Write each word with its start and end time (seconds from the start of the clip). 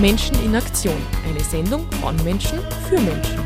Menschen 0.00 0.34
in 0.44 0.56
Aktion. 0.56 0.96
Eine 1.24 1.40
Sendung 1.40 1.90
von 1.92 2.16
Menschen 2.24 2.58
für 2.88 3.00
Menschen. 3.00 3.38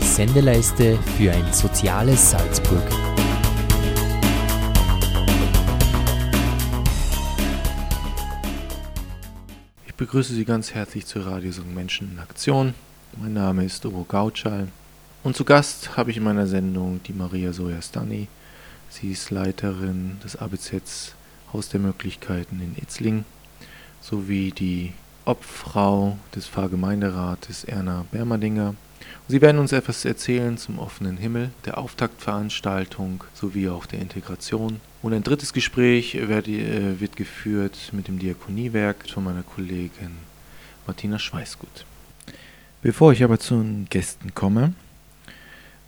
Die 0.00 0.04
Sendeleiste 0.04 0.98
für 1.16 1.32
ein 1.32 1.52
soziales 1.52 2.30
Salzburg. 2.30 2.82
Ich 9.86 9.94
begrüße 9.94 10.34
Sie 10.34 10.44
ganz 10.44 10.74
herzlich 10.74 11.06
zur 11.06 11.26
Radiosendung 11.26 11.74
Menschen 11.74 12.12
in 12.12 12.18
Aktion. 12.18 12.74
Mein 13.16 13.32
Name 13.32 13.64
ist 13.64 13.84
Ugo 13.86 14.04
Gautschal 14.04 14.68
und 15.24 15.36
zu 15.36 15.44
Gast 15.44 15.96
habe 15.96 16.10
ich 16.10 16.18
in 16.18 16.22
meiner 16.22 16.46
Sendung 16.46 17.00
die 17.04 17.14
Maria 17.14 17.52
Sojastani. 17.52 18.28
Sie 18.90 19.12
ist 19.12 19.30
Leiterin 19.30 20.18
des 20.22 20.36
ABZs 20.36 21.14
Haus 21.52 21.68
der 21.68 21.80
Möglichkeiten 21.80 22.60
in 22.60 22.82
Itzling 22.82 23.24
sowie 24.00 24.52
die 24.52 24.92
Obfrau 25.24 26.18
des 26.34 26.46
Pfarrgemeinderates 26.46 27.64
Erna 27.64 28.04
Bermerdinger. 28.10 28.74
Sie 29.28 29.40
werden 29.40 29.58
uns 29.58 29.72
etwas 29.72 30.04
erzählen 30.04 30.56
zum 30.58 30.78
offenen 30.78 31.16
Himmel, 31.16 31.50
der 31.64 31.78
Auftaktveranstaltung 31.78 33.24
sowie 33.34 33.68
auch 33.68 33.86
der 33.86 34.00
Integration. 34.00 34.80
Und 35.02 35.12
ein 35.12 35.22
drittes 35.22 35.52
Gespräch 35.52 36.14
wird, 36.14 36.48
äh, 36.48 37.00
wird 37.00 37.16
geführt 37.16 37.76
mit 37.92 38.08
dem 38.08 38.18
Diakoniewerk 38.18 39.08
von 39.08 39.24
meiner 39.24 39.42
Kollegin 39.42 40.16
Martina 40.86 41.18
Schweißgut. 41.18 41.86
Bevor 42.82 43.12
ich 43.12 43.22
aber 43.22 43.38
zu 43.38 43.56
den 43.56 43.86
Gästen 43.88 44.34
komme, 44.34 44.74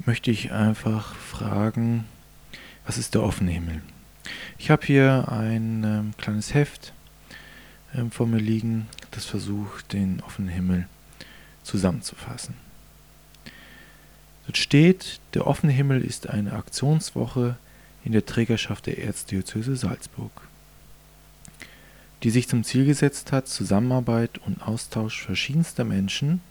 möchte 0.07 0.31
ich 0.31 0.53
einfach 0.53 1.15
fragen, 1.17 2.05
was 2.87 2.99
ist 2.99 3.15
der 3.15 3.23
offene 3.23 3.51
Himmel? 3.51 3.83
Ich 4.59 4.71
habe 4.71 4.87
hier 4.87 5.27
ein 5.29 5.85
ähm, 5.85 6.15
kleines 6.17 6.55
Heft 6.55 6.93
ähm, 7.95 8.11
vor 8.11 8.27
mir 8.27 8.39
liegen, 8.39 8.87
das 9.11 9.25
versucht, 9.25 9.93
den 9.93 10.21
offenen 10.21 10.49
Himmel 10.49 10.89
zusammenzufassen. 11.63 12.55
Dort 14.47 14.59
steht, 14.59 15.21
der 15.33 15.47
offene 15.47 15.73
Himmel 15.73 16.03
ist 16.03 16.29
eine 16.29 16.53
Aktionswoche 16.53 17.57
in 18.05 18.13
der 18.13 18.27
Trägerschaft 18.27 18.87
der 18.87 18.99
Erzdiözese 18.99 19.77
Salzburg, 19.77 20.33
die 22.23 22.31
sich 22.31 22.49
zum 22.49 22.65
Ziel 22.65 22.85
gesetzt 22.85 23.33
hat, 23.33 23.49
Zusammenarbeit 23.49 24.39
und 24.39 24.63
Austausch 24.63 25.23
verschiedenster 25.23 25.85
Menschen, 25.85 26.43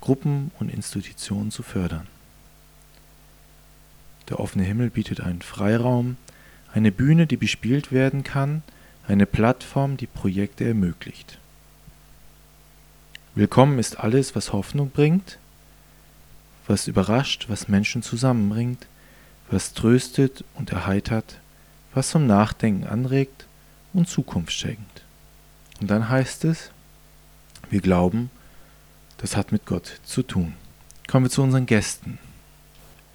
Gruppen 0.00 0.50
und 0.58 0.70
Institutionen 0.70 1.50
zu 1.50 1.62
fördern. 1.62 2.06
Der 4.28 4.40
offene 4.40 4.64
Himmel 4.64 4.90
bietet 4.90 5.20
einen 5.20 5.42
Freiraum, 5.42 6.16
eine 6.72 6.92
Bühne, 6.92 7.26
die 7.26 7.36
bespielt 7.36 7.92
werden 7.92 8.24
kann, 8.24 8.62
eine 9.06 9.26
Plattform, 9.26 9.96
die 9.96 10.06
Projekte 10.06 10.64
ermöglicht. 10.64 11.38
Willkommen 13.34 13.78
ist 13.78 13.98
alles, 13.98 14.36
was 14.36 14.52
Hoffnung 14.52 14.90
bringt, 14.90 15.38
was 16.66 16.86
überrascht, 16.86 17.46
was 17.48 17.68
Menschen 17.68 18.02
zusammenbringt, 18.02 18.86
was 19.50 19.72
tröstet 19.72 20.44
und 20.54 20.70
erheitert, 20.70 21.38
was 21.94 22.10
zum 22.10 22.26
Nachdenken 22.26 22.86
anregt 22.86 23.46
und 23.92 24.08
Zukunft 24.08 24.52
schenkt. 24.52 25.02
Und 25.80 25.90
dann 25.90 26.08
heißt 26.08 26.44
es, 26.44 26.70
wir 27.68 27.80
glauben, 27.80 28.30
das 29.18 29.36
hat 29.36 29.52
mit 29.52 29.66
Gott 29.66 30.00
zu 30.04 30.22
tun. 30.22 30.54
Kommen 31.08 31.26
wir 31.26 31.30
zu 31.30 31.42
unseren 31.42 31.66
Gästen. 31.66 32.18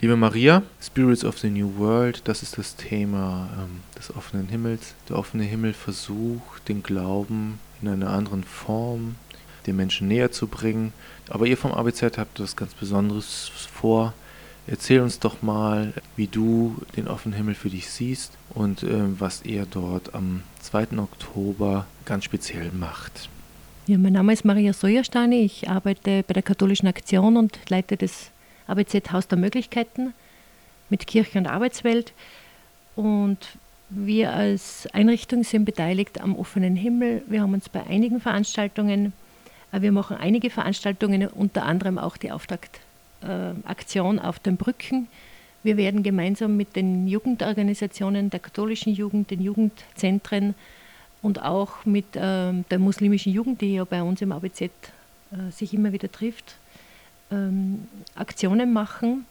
Liebe 0.05 0.17
Maria, 0.17 0.61
Spirits 0.79 1.25
of 1.25 1.39
the 1.39 1.49
New 1.49 1.79
World, 1.79 2.21
das 2.25 2.43
ist 2.43 2.59
das 2.59 2.75
Thema 2.75 3.49
ähm, 3.57 3.81
des 3.97 4.15
offenen 4.15 4.47
Himmels. 4.49 4.93
Der 5.09 5.17
offene 5.17 5.43
Himmel 5.45 5.73
versucht, 5.73 6.69
den 6.69 6.83
Glauben 6.83 7.57
in 7.81 7.87
einer 7.87 8.11
anderen 8.11 8.43
Form 8.43 9.15
den 9.65 9.77
Menschen 9.77 10.07
näher 10.07 10.31
zu 10.31 10.45
bringen. 10.45 10.93
Aber 11.27 11.47
ihr 11.47 11.57
vom 11.57 11.71
ABZ 11.71 12.19
habt 12.19 12.39
etwas 12.39 12.55
ganz 12.55 12.75
Besonderes 12.75 13.49
vor. 13.73 14.13
Erzähl 14.67 15.01
uns 15.01 15.17
doch 15.17 15.41
mal, 15.41 15.91
wie 16.15 16.27
du 16.27 16.75
den 16.95 17.07
offenen 17.07 17.35
Himmel 17.35 17.55
für 17.55 17.71
dich 17.71 17.89
siehst 17.89 18.33
und 18.53 18.83
ähm, 18.83 19.15
was 19.17 19.41
ihr 19.41 19.65
dort 19.65 20.13
am 20.13 20.43
2. 20.61 20.99
Oktober 20.99 21.87
ganz 22.05 22.25
speziell 22.25 22.71
macht. 22.71 23.27
Ja, 23.87 23.97
mein 23.97 24.13
Name 24.13 24.33
ist 24.33 24.45
Maria 24.45 24.71
Sojersteine. 24.71 25.37
Ich 25.37 25.67
arbeite 25.67 26.23
bei 26.27 26.35
der 26.35 26.43
Katholischen 26.43 26.87
Aktion 26.87 27.37
und 27.37 27.57
leite 27.69 27.97
das 27.97 28.29
ABZ 28.67 29.11
Haus 29.11 29.27
der 29.27 29.37
Möglichkeiten 29.37 30.13
mit 30.89 31.07
Kirche 31.07 31.37
und 31.39 31.47
Arbeitswelt. 31.47 32.13
Und 32.95 33.37
wir 33.89 34.33
als 34.33 34.87
Einrichtung 34.93 35.43
sind 35.43 35.65
beteiligt 35.65 36.21
am 36.21 36.35
offenen 36.35 36.75
Himmel. 36.75 37.23
Wir 37.27 37.41
haben 37.41 37.53
uns 37.53 37.69
bei 37.69 37.85
einigen 37.85 38.19
Veranstaltungen, 38.19 39.13
äh, 39.71 39.81
wir 39.81 39.91
machen 39.91 40.17
einige 40.17 40.49
Veranstaltungen, 40.49 41.27
unter 41.27 41.63
anderem 41.65 41.97
auch 41.97 42.17
die 42.17 42.31
Auftaktaktion 42.31 44.19
auf 44.19 44.39
den 44.39 44.57
Brücken. 44.57 45.07
Wir 45.63 45.77
werden 45.77 46.03
gemeinsam 46.03 46.57
mit 46.57 46.75
den 46.75 47.07
Jugendorganisationen 47.07 48.29
der 48.29 48.39
katholischen 48.39 48.93
Jugend, 48.93 49.31
den 49.31 49.41
Jugendzentren 49.41 50.53
und 51.21 51.41
auch 51.41 51.85
mit 51.85 52.05
ähm, 52.15 52.65
der 52.69 52.77
muslimischen 52.77 53.33
Jugend, 53.33 53.61
die 53.61 53.73
ja 53.75 53.83
bei 53.83 54.03
uns 54.03 54.21
im 54.21 54.31
ABZ 54.31 54.61
äh, 54.61 54.69
sich 55.49 55.73
immer 55.73 55.91
wieder 55.91 56.11
trifft, 56.11 56.55
ähm, 57.31 57.87
Aktionen 58.15 58.73
machen. 58.73 59.25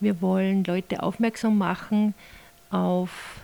Wir 0.00 0.20
wollen 0.20 0.64
Leute 0.64 1.02
aufmerksam 1.02 1.58
machen 1.58 2.14
auf 2.70 3.40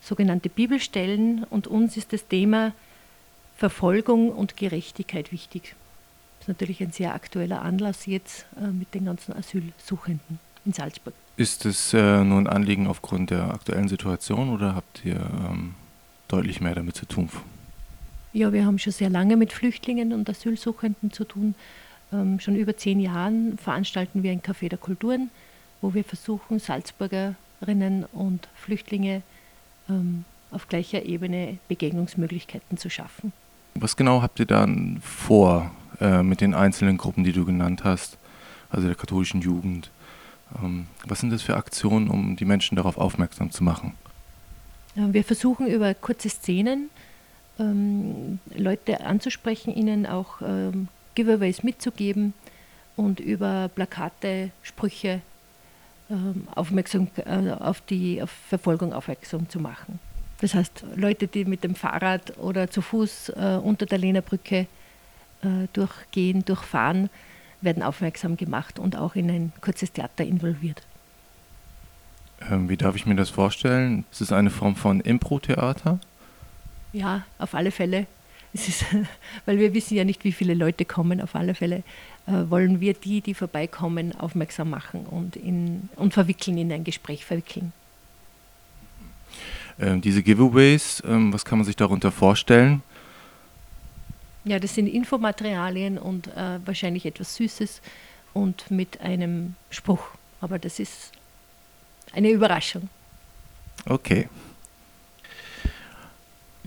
sogenannte 0.00 0.48
Bibelstellen 0.48 1.44
und 1.44 1.66
uns 1.66 1.96
ist 1.96 2.12
das 2.12 2.26
Thema 2.28 2.72
Verfolgung 3.56 4.30
und 4.30 4.56
Gerechtigkeit 4.56 5.32
wichtig. 5.32 5.74
Das 6.38 6.44
ist 6.44 6.48
natürlich 6.48 6.80
ein 6.82 6.92
sehr 6.92 7.14
aktueller 7.14 7.62
Anlass 7.62 8.06
jetzt 8.06 8.46
äh, 8.60 8.66
mit 8.66 8.94
den 8.94 9.06
ganzen 9.06 9.32
Asylsuchenden 9.32 10.38
in 10.64 10.72
Salzburg. 10.72 11.14
Ist 11.36 11.64
es 11.64 11.92
äh, 11.92 12.24
nur 12.24 12.38
ein 12.38 12.46
Anliegen 12.46 12.86
aufgrund 12.86 13.30
der 13.30 13.50
aktuellen 13.52 13.88
Situation 13.88 14.50
oder 14.50 14.74
habt 14.74 15.04
ihr 15.04 15.16
ähm, 15.16 15.74
deutlich 16.28 16.60
mehr 16.60 16.74
damit 16.74 16.96
zu 16.96 17.06
tun? 17.06 17.30
Ja, 18.32 18.52
wir 18.52 18.66
haben 18.66 18.78
schon 18.78 18.92
sehr 18.92 19.10
lange 19.10 19.36
mit 19.36 19.52
Flüchtlingen 19.52 20.12
und 20.12 20.28
Asylsuchenden 20.28 21.10
zu 21.10 21.24
tun. 21.24 21.54
Ähm, 22.12 22.40
schon 22.40 22.56
über 22.56 22.76
zehn 22.76 23.00
Jahren 23.00 23.58
veranstalten 23.58 24.22
wir 24.22 24.32
ein 24.32 24.42
Café 24.42 24.68
der 24.68 24.78
Kulturen, 24.78 25.30
wo 25.80 25.94
wir 25.94 26.04
versuchen, 26.04 26.58
Salzburgerinnen 26.58 28.04
und 28.12 28.48
Flüchtlinge 28.54 29.22
ähm, 29.88 30.24
auf 30.50 30.68
gleicher 30.68 31.04
Ebene 31.04 31.58
Begegnungsmöglichkeiten 31.68 32.78
zu 32.78 32.88
schaffen. 32.88 33.32
Was 33.74 33.96
genau 33.96 34.22
habt 34.22 34.38
ihr 34.38 34.46
dann 34.46 34.98
vor 35.02 35.70
äh, 36.00 36.22
mit 36.22 36.40
den 36.40 36.54
einzelnen 36.54 36.96
Gruppen, 36.96 37.24
die 37.24 37.32
du 37.32 37.44
genannt 37.44 37.84
hast, 37.84 38.16
also 38.70 38.86
der 38.86 38.96
katholischen 38.96 39.40
Jugend? 39.40 39.90
Ähm, 40.62 40.86
was 41.06 41.20
sind 41.20 41.30
das 41.30 41.42
für 41.42 41.56
Aktionen, 41.56 42.08
um 42.08 42.36
die 42.36 42.44
Menschen 42.44 42.76
darauf 42.76 42.96
aufmerksam 42.96 43.50
zu 43.50 43.64
machen? 43.64 43.94
Wir 44.94 45.24
versuchen 45.24 45.66
über 45.66 45.92
kurze 45.92 46.30
Szenen 46.30 46.88
ähm, 47.58 48.38
Leute 48.54 49.04
anzusprechen, 49.04 49.74
ihnen 49.74 50.06
auch 50.06 50.40
ähm, 50.40 50.88
Giveaways 51.16 51.64
mitzugeben 51.64 52.32
und 52.94 53.18
über 53.18 53.68
Plakate, 53.74 54.52
Sprüche 54.62 55.20
ähm, 56.08 56.46
aufmerksam, 56.54 57.08
äh, 57.16 57.50
auf 57.50 57.80
die 57.80 58.22
auf 58.22 58.30
Verfolgung 58.30 58.92
aufmerksam 58.92 59.48
zu 59.48 59.58
machen. 59.58 59.98
Das 60.40 60.54
heißt, 60.54 60.84
Leute, 60.94 61.26
die 61.26 61.44
mit 61.44 61.64
dem 61.64 61.74
Fahrrad 61.74 62.38
oder 62.38 62.70
zu 62.70 62.82
Fuß 62.82 63.30
äh, 63.30 63.58
unter 63.62 63.86
der 63.86 63.98
Lehnerbrücke 63.98 64.66
äh, 65.42 65.48
durchgehen, 65.72 66.44
durchfahren, 66.44 67.10
werden 67.60 67.82
aufmerksam 67.82 68.36
gemacht 68.36 68.78
und 68.78 68.96
auch 68.96 69.16
in 69.16 69.30
ein 69.30 69.52
kurzes 69.60 69.92
Theater 69.92 70.24
involviert. 70.24 70.82
Ähm, 72.50 72.68
wie 72.68 72.76
darf 72.76 72.96
ich 72.96 73.06
mir 73.06 73.16
das 73.16 73.30
vorstellen? 73.30 74.04
Ist 74.12 74.20
es 74.20 74.32
eine 74.32 74.50
Form 74.50 74.76
von 74.76 75.00
Impro-Theater? 75.00 75.98
Ja, 76.92 77.22
auf 77.38 77.54
alle 77.54 77.70
Fälle. 77.70 78.06
Ist, 78.56 78.84
weil 79.46 79.58
wir 79.58 79.74
wissen 79.74 79.96
ja 79.96 80.04
nicht, 80.04 80.24
wie 80.24 80.32
viele 80.32 80.54
Leute 80.54 80.84
kommen. 80.84 81.20
Auf 81.20 81.34
alle 81.34 81.54
Fälle 81.54 81.82
äh, 82.26 82.32
wollen 82.48 82.80
wir 82.80 82.94
die, 82.94 83.20
die 83.20 83.34
vorbeikommen, 83.34 84.14
aufmerksam 84.14 84.70
machen 84.70 85.06
und, 85.06 85.36
in, 85.36 85.88
und 85.96 86.14
verwickeln 86.14 86.58
in 86.58 86.72
ein 86.72 86.84
Gespräch 86.84 87.24
verwickeln. 87.24 87.72
Ähm, 89.78 90.00
diese 90.00 90.22
Giveaways, 90.22 91.02
ähm, 91.06 91.32
was 91.32 91.44
kann 91.44 91.58
man 91.58 91.66
sich 91.66 91.76
darunter 91.76 92.10
vorstellen? 92.10 92.82
Ja, 94.44 94.58
das 94.58 94.74
sind 94.74 94.86
Infomaterialien 94.86 95.98
und 95.98 96.28
äh, 96.28 96.60
wahrscheinlich 96.64 97.04
etwas 97.04 97.34
Süßes 97.34 97.82
und 98.32 98.70
mit 98.70 99.00
einem 99.00 99.56
Spruch. 99.70 100.08
Aber 100.40 100.58
das 100.58 100.78
ist 100.78 101.12
eine 102.12 102.30
Überraschung. 102.30 102.88
Okay. 103.86 104.28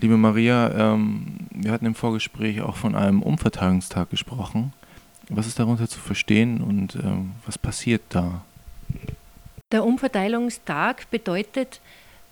Liebe 0.00 0.16
Maria, 0.16 0.94
ähm, 0.94 1.26
wir 1.50 1.72
hatten 1.72 1.84
im 1.84 1.94
Vorgespräch 1.94 2.62
auch 2.62 2.76
von 2.76 2.94
einem 2.94 3.20
Umverteilungstag 3.20 4.08
gesprochen. 4.08 4.72
Was 5.28 5.46
ist 5.46 5.58
darunter 5.58 5.88
zu 5.88 6.00
verstehen 6.00 6.62
und 6.62 6.96
ähm, 6.96 7.32
was 7.44 7.58
passiert 7.58 8.00
da? 8.08 8.42
Der 9.72 9.84
Umverteilungstag 9.84 11.10
bedeutet, 11.10 11.82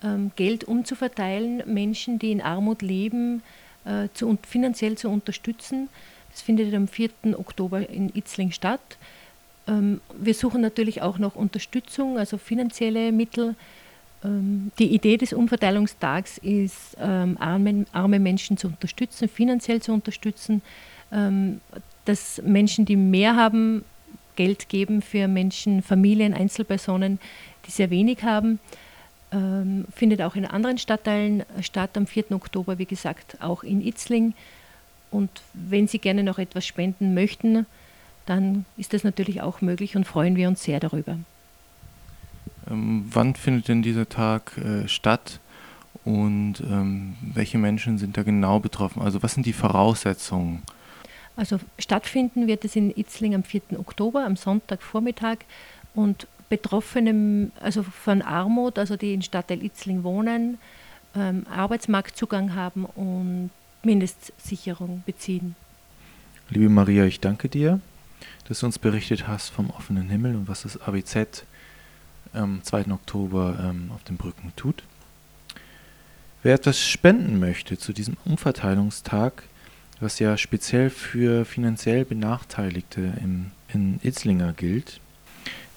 ähm, 0.03 0.31
Geld 0.37 0.65
umzuverteilen, 0.65 1.63
Menschen, 1.67 2.19
die 2.19 2.33
in 2.33 2.41
Armut 2.41 2.81
leben, 2.81 3.43
äh, 3.85 4.09
zu, 4.15 4.39
finanziell 4.49 4.97
zu 4.97 5.11
unterstützen. 5.11 5.91
Das 6.31 6.41
findet 6.41 6.73
am 6.73 6.89
4. 6.89 7.11
Oktober 7.39 7.87
in 7.87 8.09
Itzling 8.17 8.51
statt. 8.51 8.97
Ähm, 9.67 10.01
wir 10.19 10.33
suchen 10.33 10.63
natürlich 10.63 11.03
auch 11.03 11.19
noch 11.19 11.35
Unterstützung, 11.35 12.17
also 12.17 12.39
finanzielle 12.39 13.13
Mittel. 13.13 13.57
Ähm, 14.25 14.73
die 14.79 14.95
Idee 14.95 15.17
des 15.17 15.33
Umverteilungstags 15.33 16.39
ist, 16.39 16.97
ähm, 17.01 17.37
arme, 17.39 18.19
Menschen 18.19 18.57
zu 18.57 18.69
unterstützen, 18.69 19.29
finanziell 19.29 19.81
zu 19.81 19.93
unterstützen, 19.93 20.63
ähm, 21.13 21.61
dass 22.05 22.41
Menschen, 22.45 22.85
die 22.85 22.97
mehr 22.97 23.37
haben, 23.37 23.85
Geld 24.37 24.69
geben 24.69 25.03
für 25.03 25.29
Menschen, 25.29 25.83
Familien, 25.83 26.33
Einzelpersonen, 26.33 27.19
die 27.67 27.71
sehr 27.71 27.91
wenig 27.91 28.23
haben. 28.23 28.61
Findet 29.93 30.23
auch 30.23 30.37
in 30.37 30.47
anderen 30.47 30.79
Stadtteilen 30.79 31.43
statt 31.61 31.99
am 31.99 32.07
4. 32.07 32.31
Oktober, 32.31 32.79
wie 32.79 32.87
gesagt, 32.87 33.37
auch 33.43 33.63
in 33.63 33.85
Itzling. 33.85 34.33
Und 35.11 35.29
wenn 35.53 35.87
Sie 35.87 35.99
gerne 35.99 36.23
noch 36.23 36.39
etwas 36.39 36.65
spenden 36.65 37.13
möchten, 37.13 37.67
dann 38.25 38.65
ist 38.79 38.95
das 38.95 39.05
natürlich 39.05 39.43
auch 39.43 39.61
möglich 39.61 39.97
und 39.97 40.07
freuen 40.07 40.37
wir 40.37 40.49
uns 40.49 40.63
sehr 40.63 40.81
darüber. 40.81 41.19
Ähm, 42.71 43.07
wann 43.11 43.35
findet 43.35 43.69
denn 43.69 43.83
dieser 43.83 44.09
Tag 44.09 44.57
äh, 44.59 44.89
statt 44.89 45.41
und 46.05 46.61
ähm, 46.61 47.17
welche 47.21 47.59
Menschen 47.59 47.99
sind 47.99 48.17
da 48.17 48.23
genau 48.23 48.61
betroffen? 48.61 49.03
Also 49.03 49.23
was 49.23 49.35
sind 49.35 49.47
die 49.47 49.53
Voraussetzungen? 49.53 50.63
Also 51.37 51.61
stattfinden 51.79 52.47
wird 52.47 52.65
es 52.65 52.75
in 52.75 52.91
Itzling 52.97 53.35
am 53.35 53.45
4. 53.45 53.79
Oktober, 53.79 54.25
am 54.25 54.37
Sonntagvormittag 54.37 55.39
und 55.95 56.27
Betroffene 56.49 57.51
also 57.61 57.83
von 57.83 58.23
Armut, 58.23 58.79
also 58.79 58.97
die 58.97 59.13
in 59.13 59.23
Stadtteil 59.23 59.63
Itzling 59.63 60.03
wohnen, 60.03 60.59
ähm, 61.15 61.47
Arbeitsmarktzugang 61.51 62.55
haben 62.55 62.85
und 62.87 63.51
Mindestsicherung 63.83 65.03
beziehen. 65.05 65.55
Liebe 66.49 66.71
Maria, 66.71 67.05
ich 67.05 67.21
danke 67.21 67.49
dir, 67.49 67.81
dass 68.49 68.61
du 68.61 68.67
uns 68.67 68.79
berichtet 68.79 69.29
hast 69.29 69.51
vom 69.51 69.71
offenen 69.71 70.09
Himmel 70.09 70.35
und 70.35 70.49
was 70.49 70.63
das 70.63 70.81
ABZ 70.81 71.45
am 72.33 72.63
2. 72.63 72.91
Oktober 72.91 73.59
ähm, 73.61 73.91
auf 73.95 74.03
den 74.05 74.17
Brücken 74.17 74.53
tut. 74.57 74.83
Wer 76.43 76.55
etwas 76.55 76.81
spenden 76.81 77.41
möchte 77.41 77.79
zu 77.79 77.93
diesem 77.93 78.17
Umverteilungstag, 78.25 79.43
was 80.01 80.21
ja 80.21 80.37
speziell 80.37 80.91
für 80.91 81.45
finanziell 81.45 82.05
Benachteiligte 82.05 83.13
im, 83.23 83.51
in 83.73 83.99
Itzlinger 84.03 84.53
gilt, 84.53 85.01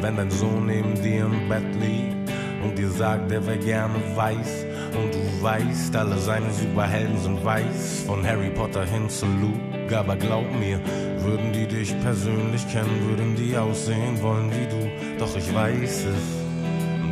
wenn 0.00 0.16
dein 0.16 0.30
Sohn 0.30 0.66
neben 0.66 0.94
dir 0.94 1.26
im 1.26 1.48
Bett 1.48 1.64
liegt 1.80 2.30
und 2.62 2.76
dir 2.78 2.90
sagt, 2.90 3.30
er 3.30 3.46
wär 3.46 3.58
gerne 3.58 3.94
weiß. 4.14 4.66
Und 4.94 5.12
du 5.12 5.42
weißt, 5.42 5.96
alle 5.96 6.18
seine 6.18 6.52
Superhelden 6.52 7.18
sind 7.18 7.44
weiß, 7.44 8.04
von 8.06 8.24
Harry 8.24 8.50
Potter 8.50 8.84
hin 8.84 9.08
zu 9.08 9.26
Luke. 9.26 9.98
Aber 9.98 10.16
glaub 10.16 10.44
mir, 10.58 10.80
würden 11.18 11.52
die 11.52 11.66
dich 11.66 11.98
persönlich 12.00 12.66
kennen, 12.68 13.08
würden 13.08 13.34
die 13.34 13.56
aussehen 13.56 14.20
wollen 14.22 14.50
wie 14.50 14.66
du. 14.66 15.18
Doch 15.18 15.36
ich 15.36 15.52
weiß 15.54 16.06
es, 16.06 16.43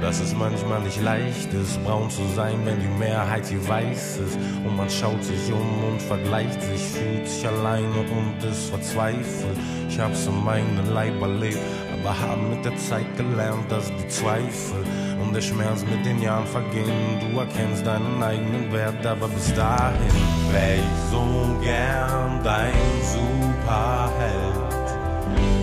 dass 0.03 0.21
es 0.21 0.35
manchmal 0.35 0.81
nicht 0.81 1.01
leicht 1.01 1.55
ist, 1.55 1.83
braun 1.85 2.11
zu 2.11 2.23
sein, 2.35 2.59
wenn 2.65 2.81
die 2.81 2.99
Mehrheit 2.99 3.47
hier 3.47 3.67
weiß 3.67 4.19
ist. 4.19 4.37
Und 4.65 4.77
man 4.77 4.91
schaut 4.91 5.23
sich 5.23 5.53
um 5.53 5.85
und 5.85 6.03
vergleicht 6.03 6.61
sich, 6.61 6.83
fühlt 6.83 7.29
sich 7.29 7.47
alleine 7.47 7.87
und 7.87 8.45
ist 8.45 8.69
verzweifelt. 8.69 9.57
Ich 9.89 9.99
hab's 10.01 10.27
in 10.27 10.45
meinem 10.45 10.93
Leib 10.93 11.23
erlebt, 11.23 11.59
aber 11.93 12.19
haben 12.19 12.51
mit 12.51 12.65
der 12.65 12.77
Zeit 12.79 13.17
gelernt, 13.17 13.71
dass 13.71 13.93
die 13.95 14.09
Zweifel 14.09 14.85
und 15.23 15.35
der 15.35 15.41
Schmerz 15.41 15.85
mit 15.89 16.05
den 16.05 16.21
Jahren 16.21 16.47
vergehen. 16.47 17.21
Du 17.21 17.39
erkennst 17.39 17.87
deinen 17.87 18.21
eigenen 18.21 18.73
Wert, 18.73 19.07
aber 19.07 19.29
bis 19.29 19.55
dahin 19.55 20.11
wär 20.51 20.77
ich 20.77 21.11
so 21.13 21.61
gern 21.63 22.41
dein 22.43 22.73
Superheld. 23.03 24.73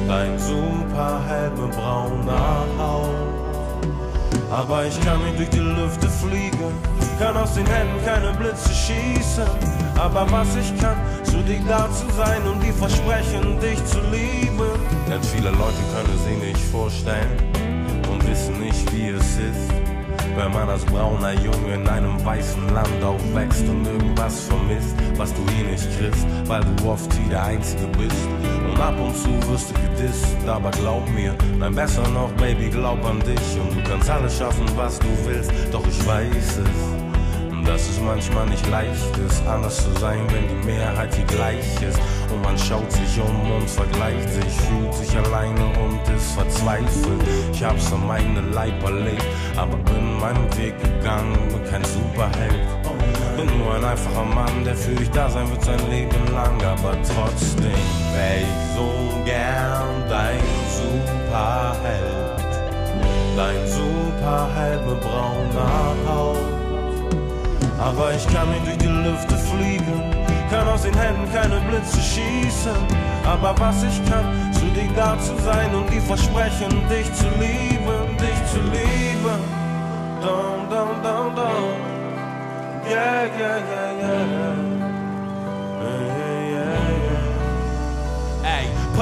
Dein 0.07 0.39
Superheld 0.39 1.57
mit 1.57 1.71
brauner 1.71 2.65
Haut. 2.77 3.38
Aber 4.49 4.85
ich 4.85 4.99
kann 5.01 5.23
nicht 5.23 5.37
durch 5.37 5.49
die 5.49 5.59
Lüfte 5.59 6.09
fliegen, 6.09 6.73
kann 7.19 7.37
aus 7.37 7.53
den 7.53 7.67
Händen 7.67 8.03
keine 8.03 8.33
Blitze 8.33 8.69
schießen. 8.73 9.45
Aber 9.97 10.29
was 10.31 10.56
ich 10.56 10.75
kann, 10.79 10.97
zu 11.23 11.37
dir 11.44 11.59
da 11.68 11.89
zu 11.91 12.09
sein 12.15 12.41
und 12.44 12.61
die 12.63 12.71
versprechen, 12.71 13.59
dich 13.59 13.83
zu 13.85 13.99
lieben. 14.11 14.71
Denn 15.07 15.21
viele 15.21 15.49
Leute 15.51 15.81
können 15.94 16.19
sie 16.25 16.47
nicht 16.47 16.61
vorstellen 16.71 17.37
und 18.11 18.27
wissen 18.27 18.59
nicht, 18.59 18.91
wie 18.94 19.09
es 19.09 19.37
ist. 19.37 19.88
Wenn 20.39 20.53
man 20.53 20.69
als 20.69 20.85
brauner 20.85 21.33
Junge 21.33 21.73
in 21.73 21.85
einem 21.85 22.25
weißen 22.25 22.73
Land 22.73 23.03
aufwächst 23.03 23.67
und 23.67 23.85
irgendwas 23.85 24.39
vermisst, 24.45 24.95
was 25.17 25.33
du 25.33 25.45
hier 25.51 25.65
nicht 25.65 25.99
kriegst, 25.99 26.25
weil 26.45 26.61
du 26.63 26.89
oft 26.89 27.13
hier 27.13 27.29
der 27.29 27.43
Einzige 27.43 27.85
bist. 27.87 28.15
Und 28.65 28.79
ab 28.79 28.95
und 28.97 29.13
zu 29.17 29.27
wirst 29.49 29.71
du 29.71 29.73
gedisst, 29.73 30.37
aber 30.47 30.71
glaub 30.71 31.09
mir, 31.09 31.35
nein, 31.57 31.75
besser 31.75 32.07
noch, 32.13 32.31
Baby, 32.37 32.69
glaub 32.69 33.03
an 33.03 33.19
dich. 33.19 33.59
Und 33.59 33.75
du 33.75 33.89
kannst 33.89 34.09
alles 34.09 34.37
schaffen, 34.37 34.65
was 34.77 34.97
du 34.99 35.07
willst, 35.25 35.51
doch 35.73 35.85
ich 35.85 36.07
weiß 36.07 36.59
es 36.59 36.98
dass 37.69 37.88
es 37.88 37.99
manchmal 38.02 38.47
nicht 38.47 38.68
leicht 38.68 39.16
ist, 39.28 39.45
anders 39.45 39.83
zu 39.83 39.92
sein, 39.99 40.26
wenn 40.31 40.47
die 40.47 40.66
Mehrheit 40.66 41.14
hier 41.14 41.26
gleich 41.26 41.81
ist. 41.83 41.99
Und 42.33 42.42
man 42.42 42.57
schaut 42.57 42.92
sich 42.92 43.21
um 43.21 43.52
und 43.52 43.69
vergleicht 43.69 44.28
sich, 44.28 44.54
fühlt 44.68 44.94
sich 44.95 45.16
alleine 45.16 45.66
und 45.78 45.99
ist 46.16 46.31
verzweifelt. 46.31 47.21
Ich 47.54 47.64
hab's 47.64 47.94
an 47.94 48.07
meinem 48.07 48.52
Leib 48.54 48.83
erlebt, 48.83 49.23
aber 49.56 49.78
bin 49.78 50.19
meinen 50.19 50.57
Weg 50.57 50.73
gegangen, 50.81 51.38
bin 51.49 51.64
kein 51.69 51.83
Superheld. 51.85 52.66
Bin 53.38 53.59
nur 53.59 53.76
ein 53.76 53.85
einfacher 53.85 54.26
Mann, 54.26 54.64
der 54.66 54.76
für 54.76 54.95
dich 54.95 55.11
da 55.11 55.30
sein 55.30 55.47
wird 55.52 55.64
sein 55.64 55.92
Leben 55.92 56.26
lang, 56.33 56.59
aber 56.64 56.94
trotzdem 57.04 57.85
wär 58.16 58.42
ich 58.42 58.76
so 58.76 58.90
gern 59.26 60.09
dein 60.09 60.42
Superheld. 60.73 62.40
Dein 63.38 63.68
Superheld 63.68 64.88
mit 64.88 65.02
brauner 65.02 65.94
Haut. 66.07 66.58
Aber 67.80 68.14
ich 68.14 68.28
kann 68.28 68.50
nicht 68.52 68.66
durch 68.66 68.78
die 68.78 68.88
Lüfte 68.88 69.38
fliegen, 69.38 70.04
kann 70.50 70.68
aus 70.68 70.81
den 70.81 70.98
Händen 70.98 71.31
keine 71.33 71.62
Blitze 71.62 72.00
schießen. 72.02 72.76
Aber 73.26 73.56
was 73.57 73.83
ich 73.83 74.04
kann, 74.09 74.52
zu 74.52 74.66
dir 74.76 74.90
da 74.95 75.18
zu 75.19 75.36
sein 75.44 75.74
und 75.74 75.90
die 75.92 76.02
versprechen, 76.02 76.69
dich 76.90 77.12
zu 77.14 77.26
lieben, 77.40 78.18
dich 78.18 78.52
zu 78.52 78.59
lieben. 78.71 78.79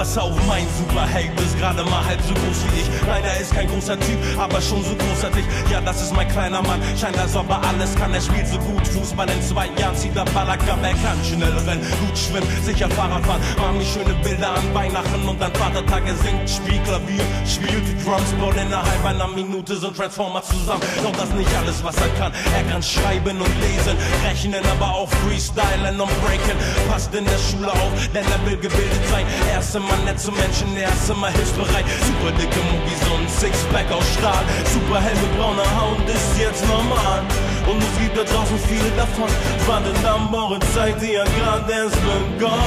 Pass 0.08 0.20
auf, 0.20 0.48
mein 0.48 0.66
Superheld 0.78 1.38
ist 1.42 1.60
gerade 1.60 1.84
mal 1.84 2.06
halb 2.06 2.22
so 2.22 2.34
groß 2.34 2.64
wie 2.72 2.80
ich. 2.80 2.88
Nein, 3.06 3.22
er 3.26 3.42
ist 3.42 3.54
kein 3.54 3.68
großer 3.68 4.00
Typ, 4.00 4.18
aber 4.40 4.62
schon 4.62 4.82
so 4.82 4.96
großartig. 4.96 5.44
Ja, 5.70 5.82
das 5.82 6.02
ist 6.02 6.16
mein 6.16 6.30
kleiner 6.30 6.62
Mann. 6.62 6.80
Scheint 6.98 7.20
als 7.20 7.36
ob 7.36 7.50
er 7.50 7.62
alles 7.62 7.94
kann. 7.96 8.14
Er 8.14 8.22
spielt 8.22 8.48
so 8.48 8.58
gut 8.58 8.88
Fußball 8.88 9.30
in 9.30 9.42
zwei 9.42 9.68
Jahren, 9.78 9.98
zieht 9.98 10.16
er 10.16 10.24
Ballakab. 10.24 10.80
Er 10.82 10.94
kann 10.94 11.20
schnell 11.26 11.52
rennen, 11.68 11.86
gut 12.00 12.18
schwimmen, 12.18 12.48
sicher 12.64 12.90
Fahrrad 12.92 13.26
fahren. 13.26 13.42
Mami 13.58 13.84
schöne 13.84 14.14
Bilder 14.24 14.56
an 14.56 14.74
Weihnachten 14.74 15.28
und 15.28 15.44
an 15.44 15.54
Vatertag. 15.54 16.04
Er 16.08 16.16
singt, 16.16 16.50
spielt 16.50 16.86
Klavier, 16.86 17.26
spielt 17.46 17.84
die 17.86 18.06
Drums. 18.06 18.32
Baut 18.40 18.56
innerhalb 18.56 19.04
einer 19.04 19.28
Minute 19.28 19.76
so 19.76 19.90
ein 19.90 19.94
Transformer 19.94 20.42
zusammen. 20.42 20.84
Doch 21.04 21.18
das 21.20 21.32
nicht 21.32 21.54
alles, 21.58 21.84
was 21.84 21.98
er 21.98 22.08
kann. 22.18 22.32
Er 22.56 22.64
kann 22.72 22.82
schreiben 22.82 23.42
und 23.42 23.56
lesen, 23.60 23.98
rechnen, 24.24 24.64
aber 24.72 24.96
auch 24.96 25.10
freestylen 25.28 26.00
und 26.00 26.22
breaken. 26.24 26.56
Passt 26.90 27.14
in 27.14 27.26
der 27.26 27.40
Schule 27.40 27.74
auf, 27.74 27.92
denn 28.16 28.24
er 28.24 28.50
will 28.50 28.56
gebildet 28.56 29.04
sein. 29.12 29.26
Er 29.52 29.60
ist 29.60 29.76
immer 29.98 30.12
nett 30.12 30.20
zu 30.20 30.32
Menschen, 30.32 30.76
er 30.78 30.90
ist 30.90 31.10
immer 31.10 31.30
hilfsbereit. 31.30 31.86
Super 32.06 32.32
dicke 32.38 32.60
Muggis 32.72 33.02
und 33.14 33.30
Sixpack 33.30 33.92
aus 33.92 34.04
Stahl. 34.14 34.44
Super 34.74 35.02
hell 35.02 35.16
mit 35.16 35.38
brauner 35.38 35.70
Haut 35.80 36.08
ist 36.08 36.40
jetzt 36.40 36.66
normal. 36.68 37.22
Und 37.68 37.82
es 37.82 38.00
gibt 38.00 38.18
da 38.18 38.24
draußen 38.24 38.58
viele 38.68 38.90
davon. 38.96 39.30
Wartet 39.66 40.06
am 40.06 40.32
Morgen, 40.32 40.60
zeigt 40.74 41.02
dir 41.02 41.24
gerade 41.24 41.72
erst 41.72 41.98
begonnen. 42.02 42.58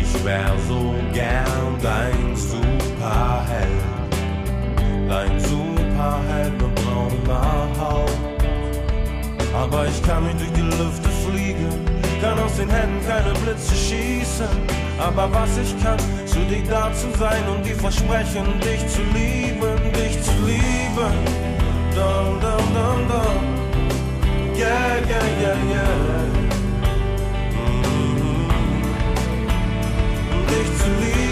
Ich 0.00 0.24
wär 0.24 0.52
so 0.68 0.94
gern 1.12 1.78
dein 1.82 2.36
Superheld. 2.36 3.84
Dein 5.08 5.38
Aber 9.64 9.86
ich 9.86 10.02
kann 10.02 10.24
nicht 10.24 10.38
durch 10.38 10.52
die 10.52 10.60
Lüfte 10.60 11.08
fliegen, 11.24 11.86
kann 12.20 12.38
aus 12.38 12.54
den 12.56 12.68
Händen 12.68 13.00
keine 13.08 13.32
Blitze 13.40 13.74
schießen. 13.74 14.46
Aber 14.98 15.32
was 15.32 15.56
ich 15.56 15.82
kann, 15.82 15.98
für 16.26 16.44
dich 16.52 16.68
da 16.68 16.92
zu 16.92 17.08
sein 17.18 17.42
und 17.48 17.64
die 17.64 17.72
versprechen, 17.72 18.44
dich 18.60 18.86
zu 18.88 19.00
lieben, 19.14 19.76
dich 19.94 20.22
zu 20.22 20.32
lieben. 20.44 21.14
Dum, 21.94 22.40
dum, 22.42 22.64
dum, 22.74 23.08
dum. 23.08 23.36
Yeah, 24.54 24.98
yeah, 25.08 25.24
yeah, 25.40 25.56
yeah. 25.72 25.94
Mhm. 27.56 28.48
Dich 30.46 30.68
zu 30.78 30.90
lieben, 31.00 31.23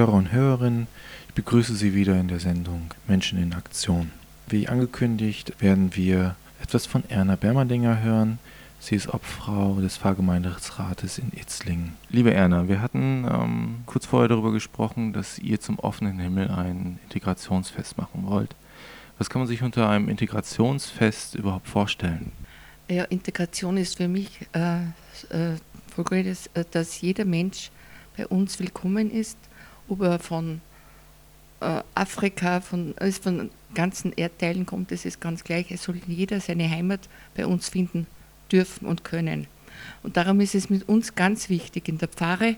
Hörer 0.00 0.14
und 0.14 0.32
Hörerinnen, 0.32 0.86
ich 1.28 1.34
begrüße 1.34 1.74
Sie 1.74 1.94
wieder 1.94 2.18
in 2.18 2.28
der 2.28 2.40
Sendung 2.40 2.94
Menschen 3.06 3.38
in 3.38 3.52
Aktion. 3.52 4.12
Wie 4.48 4.66
angekündigt 4.66 5.60
werden 5.60 5.94
wir 5.94 6.36
etwas 6.62 6.86
von 6.86 7.04
Erna 7.10 7.36
Bermerdinger 7.36 8.00
hören. 8.00 8.38
Sie 8.78 8.94
ist 8.94 9.12
Obfrau 9.12 9.78
des 9.78 9.98
Pfarrgemeinderates 9.98 11.18
in 11.18 11.30
Itzlingen. 11.38 11.96
Liebe 12.08 12.32
Erna, 12.32 12.66
wir 12.66 12.80
hatten 12.80 13.26
ähm, 13.30 13.74
kurz 13.84 14.06
vorher 14.06 14.30
darüber 14.30 14.52
gesprochen, 14.52 15.12
dass 15.12 15.38
ihr 15.38 15.60
zum 15.60 15.78
offenen 15.78 16.18
Himmel 16.18 16.48
ein 16.50 16.98
Integrationsfest 17.04 17.98
machen 17.98 18.24
wollt. 18.24 18.54
Was 19.18 19.28
kann 19.28 19.42
man 19.42 19.48
sich 19.48 19.62
unter 19.62 19.90
einem 19.90 20.08
Integrationsfest 20.08 21.34
überhaupt 21.34 21.68
vorstellen? 21.68 22.32
Ja, 22.88 23.04
Integration 23.04 23.76
ist 23.76 23.98
für 23.98 24.08
mich 24.08 24.48
äh, 24.54 24.78
äh, 25.28 25.56
äh, 25.98 26.64
dass 26.70 27.02
jeder 27.02 27.26
Mensch 27.26 27.70
bei 28.16 28.26
uns 28.26 28.58
willkommen 28.58 29.10
ist, 29.10 29.36
ob 29.90 30.02
er 30.02 30.18
von 30.18 30.60
äh, 31.60 31.82
Afrika, 31.94 32.60
von, 32.60 32.96
äh, 32.98 33.12
von 33.12 33.50
ganzen 33.74 34.12
Erdteilen 34.12 34.66
kommt, 34.66 34.90
das 34.90 35.04
ist 35.04 35.20
ganz 35.20 35.44
gleich. 35.44 35.70
Es 35.70 35.84
soll 35.84 36.00
jeder 36.06 36.40
seine 36.40 36.68
Heimat 36.68 37.08
bei 37.34 37.46
uns 37.46 37.68
finden 37.68 38.06
dürfen 38.50 38.86
und 38.86 39.04
können. 39.04 39.46
Und 40.02 40.16
darum 40.16 40.40
ist 40.40 40.54
es 40.54 40.70
mit 40.70 40.88
uns 40.88 41.14
ganz 41.14 41.48
wichtig 41.48 41.88
in 41.88 41.98
der 41.98 42.08
Pfarre, 42.08 42.56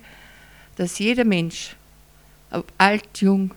dass 0.77 0.99
jeder 0.99 1.25
Mensch, 1.25 1.77
ob 2.51 2.73
alt, 2.79 3.21
jung, 3.21 3.53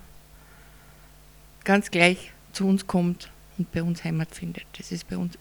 ganz 1.64 1.92
gleich 1.92 2.32
zu 2.52 2.68
uns 2.68 2.88
kommt 2.88 3.30
und 3.58 3.72
bei 3.72 3.82
uns 3.82 4.04
Heimat 4.04 4.34
findet. 4.34 4.66
Das 4.78 4.92
ist 4.92 5.08
bei 5.08 5.18
uns, 5.18 5.38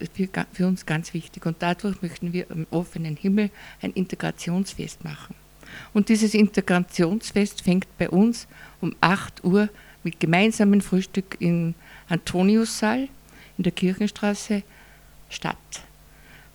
für, 0.53 0.67
uns 0.67 0.85
ganz 0.85 1.13
wichtig. 1.13 1.45
Und 1.45 1.57
dadurch 1.59 2.01
möchten 2.01 2.33
wir 2.33 2.49
am 2.49 2.65
offenen 2.71 3.15
Himmel 3.17 3.49
ein 3.81 3.91
Integrationsfest 3.91 5.03
machen. 5.03 5.35
Und 5.93 6.09
dieses 6.09 6.33
Integrationsfest 6.33 7.61
fängt 7.61 7.87
bei 7.97 8.09
uns 8.09 8.47
um 8.81 8.95
8 9.01 9.43
Uhr 9.43 9.69
mit 10.03 10.19
gemeinsamen 10.19 10.81
Frühstück 10.81 11.37
im 11.39 11.73
Antoniussaal 12.09 13.07
in 13.57 13.63
der 13.63 13.71
Kirchenstraße 13.71 14.63
statt. 15.29 15.57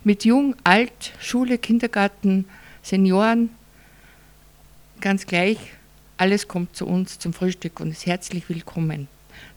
Mit 0.03 0.25
Jung, 0.25 0.55
Alt, 0.63 1.13
Schule, 1.19 1.57
Kindergarten, 1.57 2.45
Senioren, 2.81 3.49
ganz 4.99 5.25
gleich, 5.25 5.57
alles 6.17 6.47
kommt 6.47 6.75
zu 6.75 6.87
uns 6.87 7.19
zum 7.19 7.33
Frühstück 7.33 7.79
und 7.79 7.89
ist 7.89 8.05
herzlich 8.05 8.47
willkommen. 8.49 9.07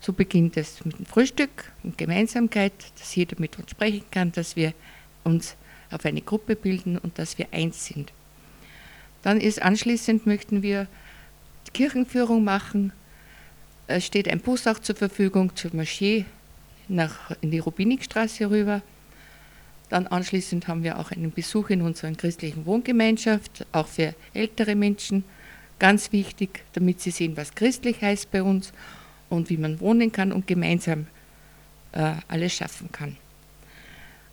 So 0.00 0.12
beginnt 0.12 0.56
es 0.56 0.84
mit 0.84 0.98
dem 0.98 1.06
Frühstück 1.06 1.72
und 1.82 1.98
Gemeinsamkeit, 1.98 2.72
dass 2.98 3.14
jeder 3.14 3.36
mit 3.38 3.58
uns 3.58 3.70
sprechen 3.70 4.04
kann, 4.10 4.32
dass 4.32 4.56
wir 4.56 4.72
uns 5.24 5.56
auf 5.90 6.04
eine 6.04 6.22
Gruppe 6.22 6.56
bilden 6.56 6.98
und 6.98 7.18
dass 7.18 7.38
wir 7.38 7.46
eins 7.52 7.86
sind. 7.86 8.12
Dann 9.24 9.40
ist 9.40 9.62
anschließend 9.62 10.26
möchten 10.26 10.62
wir 10.62 10.86
die 11.66 11.70
Kirchenführung 11.70 12.44
machen. 12.44 12.92
Es 13.86 14.04
steht 14.04 14.28
ein 14.28 14.40
Bus 14.40 14.66
auch 14.66 14.78
zur 14.78 14.96
Verfügung 14.96 15.56
zur 15.56 15.74
Moschee 15.74 16.26
nach, 16.88 17.30
in 17.40 17.50
die 17.50 17.58
Rubinikstraße 17.58 18.50
rüber. 18.50 18.82
Dann 19.88 20.06
anschließend 20.06 20.68
haben 20.68 20.82
wir 20.82 20.98
auch 20.98 21.10
einen 21.10 21.32
Besuch 21.32 21.70
in 21.70 21.80
unserer 21.80 22.12
christlichen 22.12 22.66
Wohngemeinschaft, 22.66 23.64
auch 23.72 23.86
für 23.86 24.14
ältere 24.34 24.74
Menschen. 24.74 25.24
Ganz 25.78 26.12
wichtig, 26.12 26.62
damit 26.74 27.00
sie 27.00 27.10
sehen, 27.10 27.34
was 27.34 27.54
christlich 27.54 28.02
heißt 28.02 28.30
bei 28.30 28.42
uns 28.42 28.74
und 29.30 29.48
wie 29.48 29.56
man 29.56 29.80
wohnen 29.80 30.12
kann 30.12 30.32
und 30.32 30.46
gemeinsam 30.46 31.06
äh, 31.92 32.12
alles 32.28 32.52
schaffen 32.52 32.92
kann. 32.92 33.16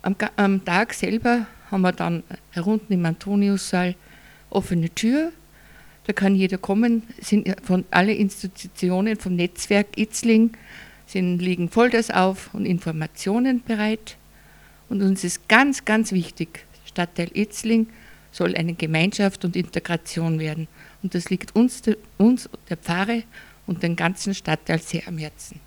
Am, 0.02 0.16
am, 0.36 0.62
Tag 0.62 0.92
selber 0.92 1.46
haben 1.70 1.80
wir 1.80 1.92
dann 1.92 2.24
herunten 2.50 2.92
im 2.92 3.06
Antoniussaal 3.06 3.94
offene 4.52 4.90
Tür. 4.90 5.32
Da 6.06 6.12
kann 6.12 6.34
jeder 6.34 6.58
kommen, 6.58 7.02
sind 7.20 7.54
von 7.62 7.84
alle 7.90 8.12
Institutionen 8.12 9.16
vom 9.16 9.36
Netzwerk 9.36 9.96
Itzling 9.96 10.50
sind, 11.06 11.38
liegen 11.38 11.68
Folders 11.68 12.10
auf 12.10 12.52
und 12.54 12.66
Informationen 12.66 13.62
bereit. 13.62 14.16
Und 14.88 15.02
uns 15.02 15.24
ist 15.24 15.48
ganz, 15.48 15.84
ganz 15.84 16.12
wichtig, 16.12 16.66
Stadtteil 16.86 17.30
Itzling 17.34 17.86
soll 18.32 18.56
eine 18.56 18.74
Gemeinschaft 18.74 19.44
und 19.44 19.56
Integration 19.56 20.38
werden. 20.38 20.68
Und 21.02 21.14
das 21.14 21.30
liegt 21.30 21.54
uns, 21.54 21.82
der, 21.82 21.96
uns, 22.18 22.48
der 22.68 22.76
Pfarre 22.76 23.24
und 23.66 23.82
den 23.82 23.94
ganzen 23.94 24.34
Stadtteil 24.34 24.80
sehr 24.80 25.06
am 25.06 25.18
Herzen. 25.18 25.60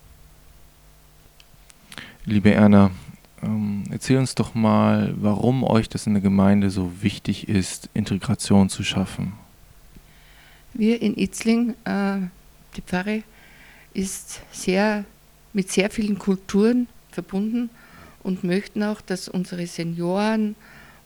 Liebe 2.25 2.51
Erna, 2.51 2.91
ähm, 3.45 3.83
erzähl 3.91 4.17
uns 4.17 4.35
doch 4.35 4.55
mal, 4.55 5.13
warum 5.17 5.63
euch 5.63 5.89
das 5.89 6.07
in 6.07 6.13
der 6.13 6.21
Gemeinde 6.21 6.69
so 6.69 7.01
wichtig 7.01 7.47
ist, 7.47 7.89
Integration 7.93 8.69
zu 8.69 8.83
schaffen. 8.83 9.33
Wir 10.73 11.01
in 11.01 11.17
Itzling, 11.17 11.73
äh, 11.85 12.17
die 12.75 12.81
Pfarre, 12.81 13.23
ist 13.93 14.41
sehr, 14.51 15.05
mit 15.53 15.71
sehr 15.71 15.89
vielen 15.89 16.19
Kulturen 16.19 16.87
verbunden 17.11 17.69
und 18.23 18.43
möchten 18.43 18.83
auch, 18.83 19.01
dass 19.01 19.29
unsere 19.29 19.67
Senioren 19.67 20.55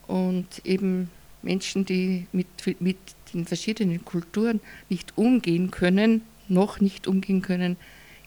und 0.08 0.48
eben 0.64 1.10
Menschen, 1.44 1.86
die 1.86 2.26
mit, 2.32 2.48
mit 2.80 2.98
den 3.34 3.46
verschiedenen 3.46 4.04
Kulturen 4.04 4.60
nicht 4.90 5.18
umgehen 5.18 5.70
können, 5.70 6.22
noch 6.48 6.80
nicht 6.80 7.08
umgehen 7.08 7.42
können, 7.42 7.78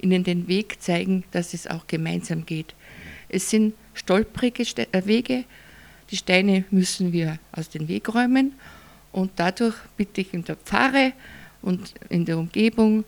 ihnen 0.01 0.25
den 0.25 0.49
Weg 0.49 0.81
zeigen, 0.81 1.25
dass 1.33 1.55
es 1.55 1.67
auch 1.67 1.87
gemeinsam 1.87 2.47
geht. 2.47 2.75
Es 3.33 3.51
sind 3.51 3.75
stolprige 3.95 4.63
äh, 4.63 5.07
Wege, 5.07 5.45
die 6.11 6.17
Steine 6.17 6.65
müssen 6.71 7.13
wir 7.13 7.39
aus 7.51 7.71
dem 7.71 7.89
Weg 7.89 8.15
räumen. 8.15 8.53
Und 9.11 9.33
dadurch 9.37 9.75
bitte 9.97 10.21
ich 10.21 10.33
in 10.33 10.45
der 10.45 10.57
Pfarre 10.57 11.13
und 11.61 11.95
in 12.09 12.25
der 12.25 12.39
Umgebung 12.39 13.05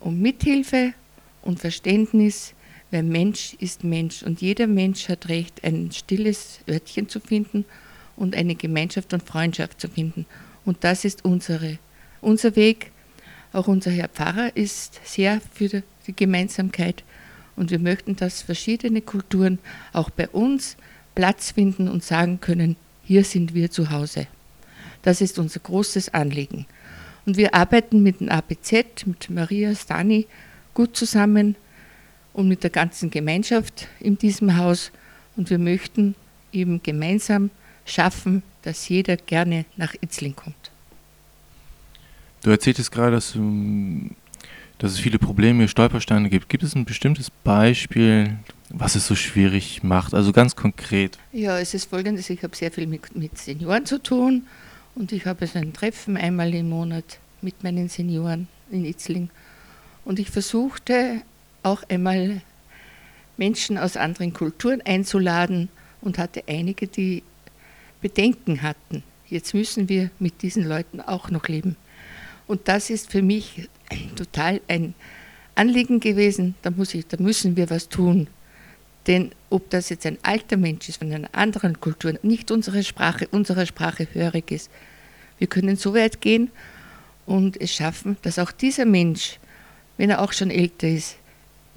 um 0.00 0.20
Mithilfe 0.20 0.94
und 1.42 1.60
Verständnis, 1.60 2.54
weil 2.90 3.02
Mensch 3.02 3.54
ist 3.58 3.84
Mensch. 3.84 4.22
Und 4.22 4.40
jeder 4.40 4.66
Mensch 4.66 5.08
hat 5.08 5.28
Recht, 5.28 5.62
ein 5.64 5.90
stilles 5.92 6.60
Örtchen 6.68 7.08
zu 7.08 7.20
finden 7.20 7.64
und 8.16 8.34
eine 8.34 8.54
Gemeinschaft 8.54 9.12
und 9.12 9.22
Freundschaft 9.22 9.80
zu 9.80 9.88
finden. 9.88 10.26
Und 10.64 10.84
das 10.84 11.04
ist 11.04 11.24
unsere, 11.24 11.78
unser 12.20 12.56
Weg, 12.56 12.90
Auch 13.54 13.68
unser 13.68 13.92
Herr 13.92 14.08
Pfarrer 14.08 14.56
ist 14.56 15.00
sehr 15.04 15.40
für 15.52 15.84
die 16.08 16.16
Gemeinsamkeit 16.16 17.04
und 17.56 17.70
wir 17.70 17.78
möchten, 17.78 18.16
dass 18.16 18.42
verschiedene 18.42 19.00
Kulturen 19.00 19.58
auch 19.92 20.10
bei 20.10 20.28
uns 20.28 20.76
Platz 21.14 21.52
finden 21.52 21.88
und 21.88 22.02
sagen 22.02 22.40
können, 22.40 22.76
hier 23.04 23.24
sind 23.24 23.54
wir 23.54 23.70
zu 23.70 23.90
Hause. 23.90 24.26
Das 25.02 25.20
ist 25.20 25.38
unser 25.38 25.60
großes 25.60 26.14
Anliegen. 26.14 26.66
Und 27.26 27.36
wir 27.36 27.54
arbeiten 27.54 28.02
mit 28.02 28.20
dem 28.20 28.28
APZ, 28.28 29.06
mit 29.06 29.30
Maria 29.30 29.74
Stani 29.74 30.26
gut 30.72 30.96
zusammen 30.96 31.56
und 32.32 32.48
mit 32.48 32.62
der 32.62 32.70
ganzen 32.70 33.10
Gemeinschaft 33.10 33.88
in 34.00 34.18
diesem 34.18 34.56
Haus. 34.56 34.90
Und 35.36 35.50
wir 35.50 35.58
möchten 35.58 36.14
eben 36.52 36.82
gemeinsam 36.82 37.50
schaffen, 37.84 38.42
dass 38.62 38.88
jeder 38.88 39.16
gerne 39.16 39.66
nach 39.76 39.94
Itzling 40.00 40.34
kommt. 40.34 40.70
Du 42.42 42.50
erzähltest 42.50 42.92
gerade, 42.92 43.12
dass, 43.12 43.32
du, 43.32 44.10
dass 44.78 44.92
es 44.92 44.98
viele 44.98 45.18
Probleme, 45.18 45.68
Stolpersteine 45.68 46.28
gibt. 46.28 46.48
Gibt 46.48 46.62
es 46.62 46.74
ein 46.74 46.84
bestimmtes 46.84 47.30
Beispiel, 47.30 48.36
was 48.70 48.94
es 48.94 49.06
so 49.06 49.14
schwierig 49.14 49.82
macht? 49.82 50.14
Also 50.14 50.32
ganz 50.32 50.56
konkret. 50.56 51.18
Ja, 51.32 51.58
es 51.58 51.74
ist 51.74 51.90
folgendes: 51.90 52.28
Ich 52.30 52.42
habe 52.42 52.56
sehr 52.56 52.70
viel 52.70 52.86
mit, 52.86 53.14
mit 53.16 53.38
Senioren 53.38 53.86
zu 53.86 54.02
tun 54.02 54.46
und 54.94 55.12
ich 55.12 55.26
habe 55.26 55.46
so 55.46 55.58
ein 55.58 55.72
Treffen 55.72 56.16
einmal 56.16 56.54
im 56.54 56.68
Monat 56.68 57.18
mit 57.40 57.62
meinen 57.62 57.88
Senioren 57.88 58.48
in 58.70 58.84
Itzling. 58.84 59.30
Und 60.04 60.18
ich 60.18 60.30
versuchte 60.30 61.22
auch 61.62 61.82
einmal 61.88 62.42
Menschen 63.36 63.78
aus 63.78 63.96
anderen 63.96 64.32
Kulturen 64.32 64.82
einzuladen 64.82 65.68
und 66.00 66.18
hatte 66.18 66.44
einige, 66.46 66.86
die 66.86 67.22
Bedenken 68.00 68.62
hatten. 68.62 69.02
Jetzt 69.28 69.54
müssen 69.54 69.88
wir 69.88 70.10
mit 70.18 70.42
diesen 70.42 70.64
Leuten 70.68 71.00
auch 71.00 71.30
noch 71.30 71.48
leben. 71.48 71.76
Und 72.46 72.68
das 72.68 72.90
ist 72.90 73.10
für 73.10 73.22
mich 73.22 73.68
total 74.16 74.60
ein 74.68 74.94
Anliegen 75.54 76.00
gewesen, 76.00 76.54
da, 76.62 76.70
muss 76.70 76.94
ich, 76.94 77.06
da 77.06 77.16
müssen 77.20 77.56
wir 77.56 77.70
was 77.70 77.88
tun. 77.88 78.26
Denn 79.06 79.32
ob 79.50 79.70
das 79.70 79.90
jetzt 79.90 80.06
ein 80.06 80.18
alter 80.22 80.56
Mensch 80.56 80.88
ist 80.88 80.98
von 80.98 81.12
einer 81.12 81.28
anderen 81.32 81.80
Kultur, 81.80 82.14
nicht 82.22 82.50
unsere 82.50 82.82
Sprache, 82.82 83.28
unserer 83.28 83.66
Sprache 83.66 84.08
hörig 84.12 84.50
ist, 84.50 84.70
wir 85.38 85.46
können 85.46 85.76
so 85.76 85.94
weit 85.94 86.20
gehen 86.20 86.50
und 87.26 87.60
es 87.60 87.72
schaffen, 87.74 88.16
dass 88.22 88.38
auch 88.38 88.52
dieser 88.52 88.84
Mensch, 88.84 89.38
wenn 89.96 90.10
er 90.10 90.22
auch 90.22 90.32
schon 90.32 90.50
älter 90.50 90.88
ist, 90.88 91.16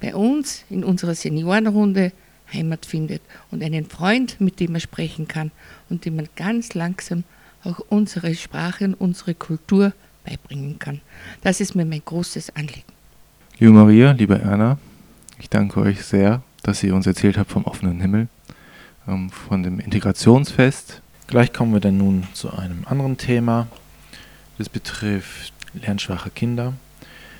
bei 0.00 0.14
uns 0.14 0.64
in 0.70 0.84
unserer 0.84 1.14
Seniorenrunde 1.14 2.12
Heimat 2.52 2.86
findet 2.86 3.20
und 3.50 3.62
einen 3.62 3.86
Freund, 3.86 4.40
mit 4.40 4.58
dem 4.60 4.74
er 4.74 4.80
sprechen 4.80 5.28
kann 5.28 5.50
und 5.90 6.04
dem 6.04 6.16
man 6.16 6.28
ganz 6.36 6.74
langsam 6.74 7.24
auch 7.64 7.80
unsere 7.90 8.34
Sprache 8.34 8.84
und 8.84 8.94
unsere 8.94 9.34
Kultur 9.34 9.92
beibringen 10.28 10.78
kann. 10.78 11.00
Das 11.42 11.60
ist 11.60 11.74
mir 11.74 11.84
mein 11.84 12.02
großes 12.04 12.54
Anliegen. 12.56 12.82
Liebe 13.58 13.72
Maria, 13.72 14.12
liebe 14.12 14.38
Erna, 14.38 14.78
ich 15.38 15.48
danke 15.48 15.80
euch 15.80 16.04
sehr, 16.04 16.42
dass 16.62 16.82
ihr 16.82 16.94
uns 16.94 17.06
erzählt 17.06 17.38
habt 17.38 17.50
vom 17.50 17.64
offenen 17.64 18.00
Himmel, 18.00 18.28
ähm, 19.06 19.30
von 19.30 19.62
dem 19.62 19.80
Integrationsfest. 19.80 21.00
Gleich 21.26 21.52
kommen 21.52 21.72
wir 21.72 21.80
dann 21.80 21.98
nun 21.98 22.26
zu 22.34 22.52
einem 22.52 22.84
anderen 22.86 23.16
Thema. 23.16 23.66
Das 24.58 24.68
betrifft 24.68 25.52
lernschwache 25.74 26.30
Kinder. 26.30 26.74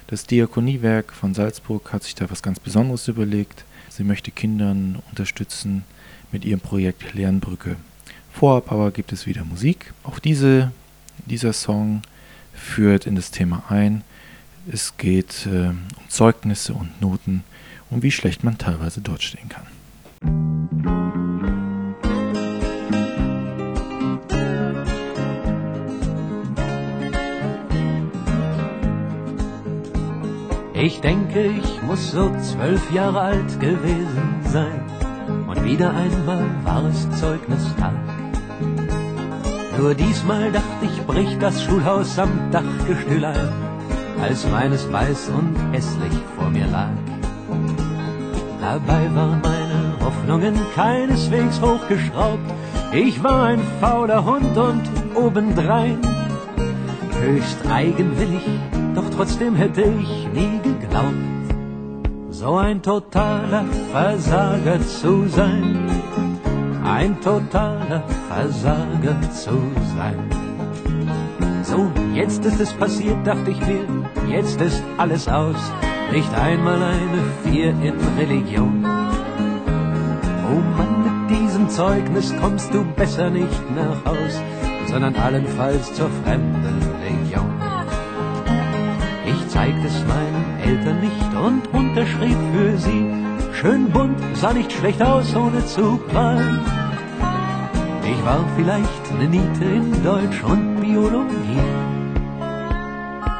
Das 0.07 0.27
Diakoniewerk 0.27 1.13
von 1.13 1.35
Salzburg 1.35 1.93
hat 1.93 2.03
sich 2.03 2.15
da 2.15 2.31
was 2.31 2.43
ganz 2.43 2.61
Besonderes 2.61 3.09
überlegt. 3.09 3.65
Sie 3.89 4.05
möchte 4.05 4.31
Kindern 4.31 5.03
unterstützen 5.11 5.85
mit 6.33 6.45
ihrem 6.45 6.61
Projekt 6.61 7.15
Lernbrücke. 7.15 7.77
Vorab 8.33 8.71
aber 8.71 8.91
gibt 8.91 9.13
es 9.13 9.27
wieder 9.27 9.45
Musik. 9.45 9.93
Auch 10.05 10.19
diese, 10.19 10.73
dieser 11.27 11.53
Song 11.53 12.03
führt 12.59 13.07
in 13.07 13.15
das 13.15 13.31
Thema 13.31 13.65
ein. 13.69 14.03
Es 14.71 14.97
geht 14.97 15.47
äh, 15.47 15.69
um 15.69 15.89
Zeugnisse 16.09 16.75
und 16.75 17.01
Noten 17.01 17.45
und 17.91 18.03
wie 18.03 18.11
schlecht 18.11 18.45
man 18.45 18.59
teilweise 18.59 19.01
dort 19.01 19.23
stehen 19.23 19.49
kann. 19.49 19.67
Ich 30.81 31.01
denke, 31.01 31.45
ich 31.45 31.83
muss 31.83 32.13
so 32.13 32.31
zwölf 32.41 32.93
Jahre 32.93 33.21
alt 33.21 33.59
gewesen 33.59 34.41
sein. 34.45 34.81
Und 35.49 35.65
wieder 35.65 35.91
einmal 35.91 36.47
war 36.65 36.85
es 36.85 37.11
Zeugnistag. 37.19 38.18
Nur 39.79 39.95
diesmal 39.95 40.51
dachte 40.51 40.85
ich, 40.85 41.07
bricht 41.07 41.41
das 41.41 41.63
Schulhaus 41.63 42.19
am 42.19 42.51
Dachgestühl 42.51 43.25
ein, 43.25 43.49
als 44.21 44.45
meines 44.51 44.93
weiß 44.93 45.29
und 45.29 45.55
hässlich 45.73 46.19
vor 46.37 46.51
mir 46.51 46.67
lag. 46.67 46.91
Dabei 48.61 49.09
waren 49.15 49.41
meine 49.41 49.95
Hoffnungen 50.05 50.55
keineswegs 50.75 51.61
hochgeschraubt. 51.61 52.53
Ich 52.93 53.23
war 53.23 53.45
ein 53.45 53.61
fauler 53.81 54.25
Hund 54.25 54.57
und 54.57 54.83
obendrein 55.15 56.01
höchst 57.21 57.59
eigenwillig, 57.71 58.43
doch 58.97 59.09
trotzdem 59.15 59.55
hätte 59.55 59.83
ich 59.83 60.29
nie 60.33 60.59
geglaubt, 60.63 61.15
so 62.31 62.57
ein 62.57 62.83
totaler 62.83 63.65
Versager 63.93 64.81
zu 64.81 65.29
sein 65.29 65.89
ein 66.89 67.21
totaler 67.21 68.03
Versager 68.29 69.21
zu 69.31 69.61
sein. 69.97 70.31
So, 71.63 71.91
jetzt 72.15 72.45
ist 72.47 72.61
es 72.61 72.73
passiert, 72.73 73.27
dachte 73.27 73.51
ich 73.51 73.61
mir, 73.61 73.85
jetzt 74.29 74.61
ist 74.61 74.83
alles 74.97 75.29
aus, 75.29 75.57
nicht 76.13 76.33
einmal 76.35 76.83
eine 76.83 77.23
Vier 77.45 77.71
in 77.71 77.95
Religion. 78.19 78.85
Oh 80.51 80.61
Mann, 80.77 81.29
mit 81.29 81.39
diesem 81.39 81.69
Zeugnis 81.69 82.35
kommst 82.41 82.73
du 82.73 82.85
besser 82.97 83.29
nicht 83.29 83.63
nach 83.77 84.05
Haus, 84.07 84.41
sondern 84.87 85.15
allenfalls 85.17 85.93
zur 85.93 86.09
fremden 86.25 86.81
Legion. 87.05 87.53
Ich 89.27 89.49
zeigte 89.49 89.87
es 89.87 90.05
meinen 90.07 90.59
Eltern 90.65 91.01
nicht 91.01 91.35
und 91.35 91.79
unterschrieb 91.79 92.39
für 92.55 92.79
sie, 92.79 93.07
schön 93.53 93.91
bunt, 93.91 94.19
sah 94.35 94.55
nicht 94.55 94.73
schlecht 94.73 95.03
aus, 95.03 95.37
ohne 95.37 95.65
zu 95.67 95.99
prallen. 96.09 96.78
Ich 98.11 98.25
war 98.25 98.45
vielleicht 98.57 99.13
eine 99.13 99.29
Niete 99.29 99.65
in 99.65 100.03
Deutsch 100.03 100.43
und 100.43 100.81
Biologie. 100.81 101.61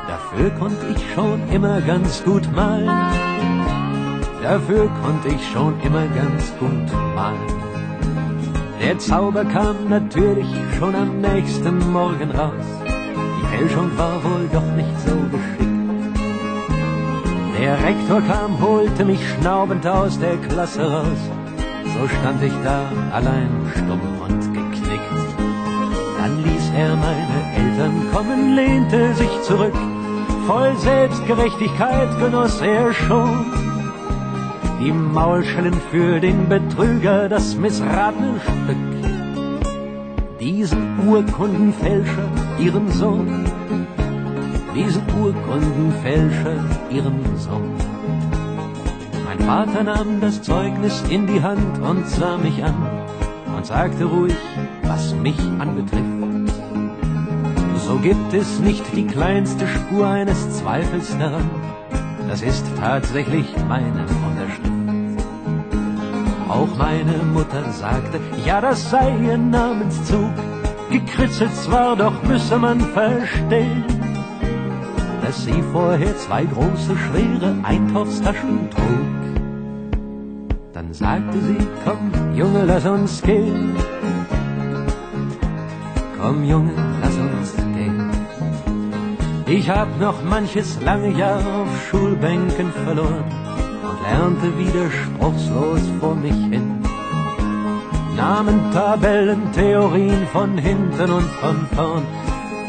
Dafür 0.07 0.51
konnte 0.59 0.87
ich 0.95 1.15
schon 1.15 1.41
immer 1.51 1.81
ganz 1.81 2.23
gut 2.23 2.47
malen. 2.55 2.87
Dafür 4.43 4.91
konnte 5.03 5.29
ich 5.29 5.43
schon 5.53 5.81
immer 5.81 6.07
ganz 6.09 6.53
gut 6.61 6.89
malen. 7.15 7.59
Der 8.83 8.99
Zauber 8.99 9.45
kam 9.47 9.89
natürlich 9.89 10.49
schon 10.79 10.95
am 10.95 11.21
nächsten 11.23 11.79
Morgen 11.91 12.31
raus. 12.31 12.69
Die 12.87 13.57
Fälschung 13.57 13.91
war 13.97 14.23
wohl 14.23 14.49
doch 14.53 14.71
nicht 14.77 15.01
so 15.07 15.17
geschickt. 15.33 15.69
Der 17.59 17.75
Rektor 17.83 18.21
kam, 18.21 18.61
holte 18.61 19.05
mich 19.07 19.21
schnaubend 19.31 19.87
aus 19.87 20.19
der 20.19 20.37
Klasse 20.37 20.83
raus. 20.83 21.23
So 21.85 22.07
stand 22.07 22.43
ich 22.43 22.53
da 22.63 22.93
allein 23.13 23.49
stumm 23.75 24.18
und 26.79 26.87
dann 26.87 26.87
ließ 26.87 26.87
er 26.87 26.97
meine 26.97 27.57
Eltern 27.57 28.07
kommen, 28.13 28.55
lehnte 28.55 29.15
sich 29.15 29.43
zurück. 29.43 29.75
Voll 30.47 30.77
Selbstgerechtigkeit 30.79 32.19
genoss 32.21 32.61
er 32.61 32.93
schon 32.93 33.47
die 34.81 34.93
Maulschellen 34.93 35.75
für 35.91 36.21
den 36.21 36.49
Betrüger, 36.49 37.29
das 37.29 37.57
missratene 37.57 38.41
Stück. 38.41 38.77
Diesen 40.41 41.09
Urkundenfälscher, 41.09 42.29
ihren 42.61 42.89
Sohn, 42.93 43.45
diesen 44.75 45.03
Urkundenfälscher, 45.21 46.65
ihren 46.91 47.39
Sohn. 47.39 47.75
Mein 49.25 49.41
Vater 49.41 49.83
nahm 49.83 50.21
das 50.21 50.41
Zeugnis 50.43 51.03
in 51.11 51.27
die 51.27 51.43
Hand 51.43 51.83
und 51.83 52.07
sah 52.07 52.39
mich 52.39 52.63
an 52.63 52.77
und 53.57 53.67
sagte 53.67 54.05
ruhig, 54.05 54.37
was 54.85 55.13
mich 55.17 55.39
anbetrifft. 55.59 56.18
Gibt 58.03 58.33
es 58.33 58.61
nicht 58.61 58.85
die 58.95 59.07
kleinste 59.07 59.67
Spur 59.67 60.07
eines 60.07 60.59
Zweifels 60.59 61.17
daran. 61.19 61.51
Das 62.29 62.43
ist 62.43 62.65
tatsächlich 62.79 63.47
meine 63.69 64.07
Unterschrift. 64.27 64.79
Auch 66.49 66.77
meine 66.77 67.19
Mutter 67.33 67.71
sagte, 67.73 68.21
ja, 68.47 68.61
das 68.61 68.91
sei 68.91 69.13
ihr 69.23 69.37
Namenszug. 69.37 70.31
Gekritzelt 70.91 71.55
zwar, 71.55 71.97
doch 71.97 72.23
müsse 72.23 72.57
man 72.59 72.81
verstehen, 72.81 73.85
dass 75.23 75.45
sie 75.45 75.63
vorher 75.73 76.17
zwei 76.17 76.45
große, 76.45 76.97
schwere 76.97 77.55
Einkaufstaschen 77.63 78.71
trug. 78.71 79.69
Dann 80.73 80.95
sagte 80.95 81.39
sie, 81.41 81.59
komm, 81.85 82.35
Junge, 82.35 82.65
lass 82.65 82.87
uns 82.87 83.21
gehen. 83.21 83.75
Komm, 86.19 86.45
Junge, 86.45 86.73
lass 87.03 87.17
uns 87.17 87.68
Ich 89.51 89.71
hab 89.71 89.99
noch 89.99 90.23
manches 90.23 90.79
lange 90.83 91.11
Jahr 91.17 91.39
auf 91.39 91.69
Schulbänken 91.89 92.71
verloren 92.85 93.25
und 93.83 94.03
lernte 94.03 94.59
widerspruchslos 94.59 95.81
vor 96.01 96.15
mich 96.15 96.35
hin. 96.53 96.83
Namen, 98.15 98.61
Tabellen, 98.73 99.51
Theorien 99.53 100.27
von 100.35 100.59
hinten 100.59 101.11
und 101.11 101.31
von 101.41 101.67
vorn, 101.75 102.07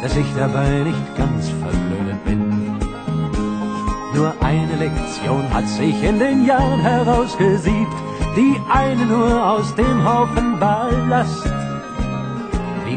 dass 0.02 0.16
ich 0.16 0.28
dabei 0.38 0.84
nicht 0.86 1.18
ganz 1.18 1.50
verblödet 1.50 2.24
bin. 2.24 2.78
Nur 4.16 4.34
eine 4.40 4.76
Lektion 4.78 5.54
hat 5.54 5.68
sich 5.68 6.02
in 6.02 6.18
den 6.18 6.46
Jahren 6.46 6.80
herausgesiebt, 6.80 7.98
die 8.38 8.56
eine 8.72 9.06
nur 9.06 9.52
aus 9.52 9.76
dem 9.76 10.06
Haufen 10.06 10.58
Ballast. 10.58 11.59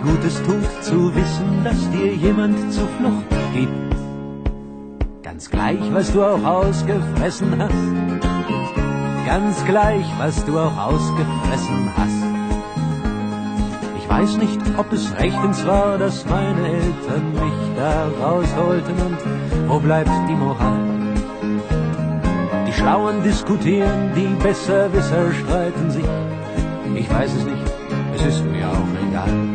Wie 0.03 0.11
gut 0.11 0.25
es 0.25 0.43
tut 0.43 0.83
zu 0.83 1.15
wissen, 1.15 1.65
dass 1.65 1.91
dir 1.91 2.15
jemand 2.15 2.73
zu 2.73 2.81
Flucht 2.99 3.25
gibt. 3.55 3.95
Ganz 5.23 5.49
gleich, 5.49 5.79
was 5.93 6.13
du 6.13 6.23
auch 6.25 6.43
ausgefressen 6.43 7.57
hast. 7.59 9.27
Ganz 9.27 9.65
gleich, 9.65 10.05
was 10.19 10.45
du 10.45 10.59
auch 10.59 10.77
ausgefressen 10.77 11.91
hast. 11.97 12.25
Ich 13.99 14.09
weiß 14.09 14.39
nicht, 14.39 14.61
ob 14.77 14.93
es 14.93 15.13
rechtens 15.19 15.65
war, 15.67 15.99
dass 15.99 16.27
meine 16.27 16.67
Eltern 16.67 17.33
mich 17.33 17.77
da 17.77 18.09
rausholten 18.21 18.95
und 19.07 19.19
wo 19.69 19.79
bleibt 19.79 20.11
die 20.29 20.35
Moral? 20.35 20.81
Die 22.67 22.73
Schlauen 22.73 23.23
diskutieren, 23.23 24.11
die 24.17 24.35
Besserwisser 24.43 25.33
streiten 25.33 25.91
sich. 25.91 26.05
Ich 26.97 27.09
weiß 27.09 27.33
es 27.35 27.45
nicht, 27.45 27.73
es 28.17 28.23
ist 28.23 28.45
mir 28.45 28.69
auch 28.69 29.09
egal. 29.09 29.52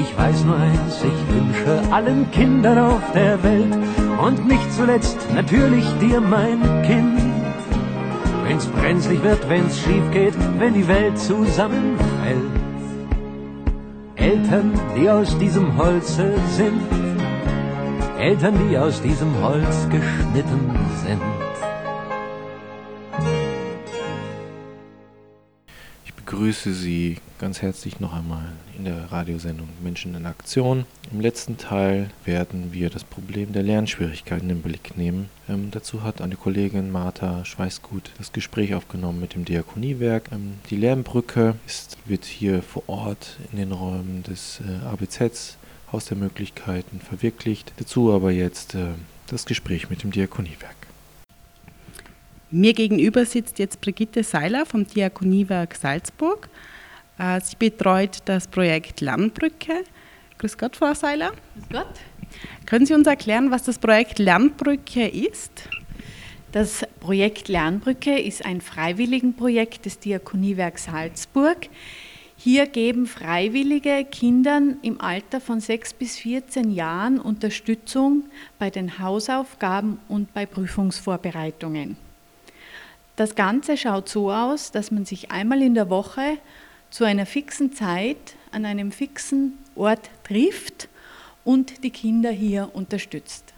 Ich 0.00 0.16
weiß 0.16 0.44
nur 0.44 0.56
eins, 0.56 1.04
ich 1.04 1.34
wünsche 1.34 1.92
allen 1.92 2.30
Kindern 2.30 2.78
auf 2.78 3.02
der 3.12 3.42
Welt 3.42 3.76
und 4.26 4.48
nicht 4.48 4.72
zuletzt 4.72 5.18
natürlich 5.34 5.84
dir, 6.00 6.22
mein 6.22 6.60
Kind. 6.84 7.20
Wenn's 8.46 8.66
brenzlig 8.66 9.22
wird, 9.22 9.46
wenn's 9.50 9.78
schief 9.78 10.10
geht, 10.10 10.34
wenn 10.58 10.72
die 10.72 10.88
Welt 10.88 11.18
zusammenfällt. 11.18 12.54
Eltern, 14.16 14.72
die 14.96 15.10
aus 15.10 15.36
diesem 15.38 15.76
Holze 15.76 16.32
sind, 16.56 16.80
Eltern, 18.18 18.54
die 18.68 18.78
aus 18.78 19.02
diesem 19.02 19.38
Holz 19.42 19.86
geschnitten 19.90 20.70
begrüße 26.30 26.72
Sie 26.72 27.16
ganz 27.40 27.60
herzlich 27.60 27.98
noch 27.98 28.14
einmal 28.14 28.52
in 28.78 28.84
der 28.84 29.10
Radiosendung 29.10 29.68
Menschen 29.82 30.14
in 30.14 30.26
Aktion. 30.26 30.86
Im 31.10 31.20
letzten 31.20 31.58
Teil 31.58 32.08
werden 32.24 32.72
wir 32.72 32.88
das 32.88 33.02
Problem 33.02 33.52
der 33.52 33.64
Lernschwierigkeiten 33.64 34.48
in 34.48 34.56
den 34.56 34.62
Blick 34.62 34.96
nehmen. 34.96 35.28
Ähm, 35.48 35.72
dazu 35.72 36.04
hat 36.04 36.22
eine 36.22 36.36
Kollegin 36.36 36.92
Martha 36.92 37.44
Schweißgut 37.44 38.12
das 38.18 38.32
Gespräch 38.32 38.74
aufgenommen 38.74 39.18
mit 39.18 39.34
dem 39.34 39.44
Diakoniewerk. 39.44 40.30
Ähm, 40.30 40.52
die 40.70 40.76
Lernbrücke 40.76 41.56
ist, 41.66 41.98
wird 42.06 42.24
hier 42.26 42.62
vor 42.62 42.84
Ort 42.86 43.36
in 43.50 43.58
den 43.58 43.72
Räumen 43.72 44.22
des 44.22 44.60
äh, 44.60 44.86
ABZs 44.86 45.58
Haus 45.90 46.04
der 46.04 46.16
Möglichkeiten 46.16 47.00
verwirklicht. 47.00 47.72
Dazu 47.78 48.12
aber 48.12 48.30
jetzt 48.30 48.76
äh, 48.76 48.90
das 49.26 49.46
Gespräch 49.46 49.90
mit 49.90 50.04
dem 50.04 50.12
Diakoniewerk. 50.12 50.79
Mir 52.52 52.72
gegenüber 52.72 53.24
sitzt 53.24 53.60
jetzt 53.60 53.80
Brigitte 53.80 54.24
Seiler 54.24 54.66
vom 54.66 54.84
Diakoniewerk 54.84 55.76
Salzburg. 55.76 56.48
Äh, 57.16 57.40
sie 57.40 57.54
betreut 57.56 58.18
das 58.24 58.48
Projekt 58.48 59.00
Lernbrücke. 59.00 59.84
Grüß 60.38 60.58
Gott, 60.58 60.74
Frau 60.74 60.92
Seiler. 60.94 61.30
Grüß 61.54 61.68
Gott. 61.70 61.94
Können 62.66 62.86
Sie 62.86 62.94
uns 62.94 63.06
erklären, 63.06 63.52
was 63.52 63.62
das 63.64 63.78
Projekt 63.78 64.18
Lernbrücke 64.18 65.06
ist? 65.06 65.68
Das 66.50 66.84
Projekt 66.98 67.46
Lernbrücke 67.46 68.18
ist 68.18 68.44
ein 68.44 68.60
Freiwilligenprojekt 68.60 69.84
des 69.84 70.00
Diakoniewerks 70.00 70.86
Salzburg. 70.86 71.68
Hier 72.36 72.66
geben 72.66 73.06
Freiwillige 73.06 74.04
Kindern 74.10 74.78
im 74.82 75.00
Alter 75.00 75.40
von 75.40 75.60
6 75.60 75.94
bis 75.94 76.16
14 76.18 76.72
Jahren 76.72 77.20
Unterstützung 77.20 78.24
bei 78.58 78.70
den 78.70 78.98
Hausaufgaben 78.98 80.00
und 80.08 80.32
bei 80.34 80.46
Prüfungsvorbereitungen. 80.46 81.96
Das 83.20 83.34
Ganze 83.34 83.76
schaut 83.76 84.08
so 84.08 84.32
aus, 84.32 84.72
dass 84.72 84.90
man 84.90 85.04
sich 85.04 85.30
einmal 85.30 85.60
in 85.60 85.74
der 85.74 85.90
Woche 85.90 86.38
zu 86.88 87.04
einer 87.04 87.26
fixen 87.26 87.70
Zeit 87.70 88.16
an 88.50 88.64
einem 88.64 88.92
fixen 88.92 89.58
Ort 89.74 90.08
trifft 90.24 90.88
und 91.44 91.84
die 91.84 91.90
Kinder 91.90 92.30
hier 92.30 92.70
unterstützt. 92.72 93.52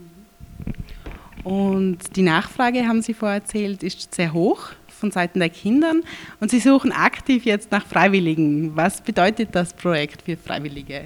Und 1.45 2.17
die 2.17 2.23
Nachfrage, 2.23 2.89
haben 2.89 3.03
Sie 3.03 3.15
vorher 3.15 3.39
erzählt, 3.39 3.85
ist 3.85 4.13
sehr 4.13 4.33
hoch 4.33 4.71
von 4.89 5.13
Seiten 5.13 5.39
der 5.39 5.51
Kinder 5.51 5.95
und 6.41 6.51
Sie 6.51 6.59
suchen 6.59 6.91
aktiv 6.91 7.45
jetzt 7.45 7.71
nach 7.71 7.87
Freiwilligen. 7.87 8.75
Was 8.75 9.01
bedeutet 9.01 9.51
das 9.53 9.75
Projekt 9.75 10.23
für 10.23 10.37
Freiwillige? 10.37 11.05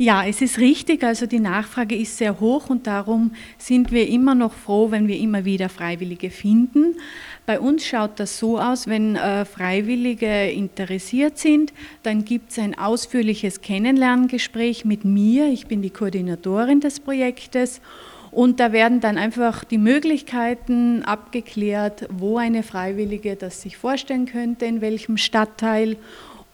Ja, 0.00 0.24
es 0.24 0.40
ist 0.42 0.58
richtig. 0.58 1.02
Also 1.02 1.26
die 1.26 1.40
Nachfrage 1.40 1.96
ist 1.96 2.18
sehr 2.18 2.38
hoch 2.38 2.70
und 2.70 2.86
darum 2.86 3.32
sind 3.58 3.90
wir 3.90 4.08
immer 4.08 4.36
noch 4.36 4.52
froh, 4.52 4.92
wenn 4.92 5.08
wir 5.08 5.18
immer 5.18 5.44
wieder 5.44 5.68
Freiwillige 5.68 6.30
finden. 6.30 6.94
Bei 7.46 7.58
uns 7.58 7.84
schaut 7.84 8.20
das 8.20 8.38
so 8.38 8.60
aus, 8.60 8.86
wenn 8.86 9.16
äh, 9.16 9.44
Freiwillige 9.44 10.50
interessiert 10.50 11.38
sind, 11.38 11.72
dann 12.04 12.24
gibt 12.24 12.52
es 12.52 12.60
ein 12.60 12.78
ausführliches 12.78 13.60
Kennenlerngespräch 13.60 14.84
mit 14.84 15.04
mir. 15.04 15.48
Ich 15.48 15.66
bin 15.66 15.82
die 15.82 15.90
Koordinatorin 15.90 16.78
des 16.78 17.00
Projektes. 17.00 17.80
Und 18.30 18.60
da 18.60 18.70
werden 18.72 19.00
dann 19.00 19.18
einfach 19.18 19.64
die 19.64 19.78
Möglichkeiten 19.78 21.02
abgeklärt, 21.02 22.06
wo 22.10 22.38
eine 22.38 22.62
Freiwillige 22.62 23.34
das 23.34 23.62
sich 23.62 23.76
vorstellen 23.76 24.26
könnte, 24.26 24.64
in 24.66 24.80
welchem 24.80 25.16
Stadtteil 25.16 25.96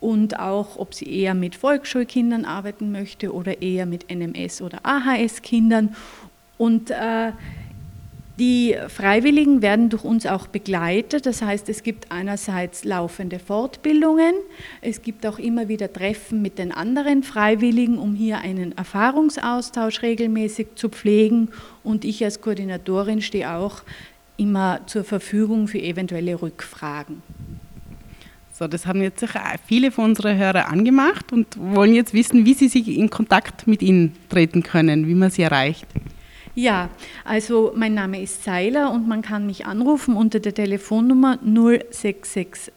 und 0.05 0.39
auch, 0.39 0.77
ob 0.77 0.93
sie 0.93 1.11
eher 1.11 1.33
mit 1.33 1.57
Volksschulkindern 1.57 2.45
arbeiten 2.45 2.93
möchte 2.93 3.33
oder 3.33 3.63
eher 3.63 3.87
mit 3.87 4.11
NMS- 4.11 4.61
oder 4.61 4.81
AHS-Kindern. 4.83 5.97
Und 6.59 6.91
äh, 6.91 7.33
die 8.39 8.77
Freiwilligen 8.89 9.63
werden 9.63 9.89
durch 9.89 10.05
uns 10.05 10.27
auch 10.27 10.47
begleitet. 10.47 11.25
Das 11.25 11.41
heißt, 11.41 11.71
es 11.71 11.83
gibt 11.83 12.13
einerseits 12.13 12.85
laufende 12.85 13.39
Fortbildungen, 13.39 14.35
es 14.83 15.01
gibt 15.01 15.25
auch 15.25 15.39
immer 15.39 15.69
wieder 15.69 15.91
Treffen 15.91 16.43
mit 16.43 16.59
den 16.59 16.71
anderen 16.71 17.23
Freiwilligen, 17.23 17.97
um 17.97 18.15
hier 18.15 18.41
einen 18.41 18.77
Erfahrungsaustausch 18.77 20.03
regelmäßig 20.03 20.67
zu 20.75 20.91
pflegen. 20.91 21.49
Und 21.83 22.05
ich 22.05 22.23
als 22.23 22.43
Koordinatorin 22.43 23.23
stehe 23.23 23.55
auch 23.55 23.83
immer 24.37 24.81
zur 24.85 25.05
Verfügung 25.05 25.67
für 25.67 25.81
eventuelle 25.81 26.43
Rückfragen. 26.43 27.23
So, 28.57 28.69
das 28.69 28.87
haben 28.87 29.03
jetzt 29.03 29.19
sicher 29.19 29.43
viele 29.67 29.91
von 29.91 30.05
unseren 30.05 30.39
Hörern 30.39 30.67
angemacht 30.67 31.33
und 31.33 31.59
wollen 31.59 31.93
jetzt 31.93 32.15
wissen, 32.15 32.47
wie 32.47 32.55
sie 32.55 32.69
sich 32.69 32.87
in 32.87 33.11
Kontakt 33.11 33.67
mit 33.67 33.83
Ihnen 33.83 34.15
treten 34.29 34.63
können, 34.63 35.09
wie 35.09 35.17
man 35.17 35.31
sie 35.31 35.43
erreicht. 35.43 35.89
Ja, 36.55 36.89
also 37.25 37.73
mein 37.75 37.95
Name 37.95 38.23
ist 38.23 38.45
Seiler 38.45 38.93
und 38.93 39.09
man 39.09 39.23
kann 39.23 39.45
mich 39.45 39.67
anrufen 39.67 40.15
unter 40.15 40.39
der 40.39 40.55
Telefonnummer 40.55 41.41
0664 41.43 42.71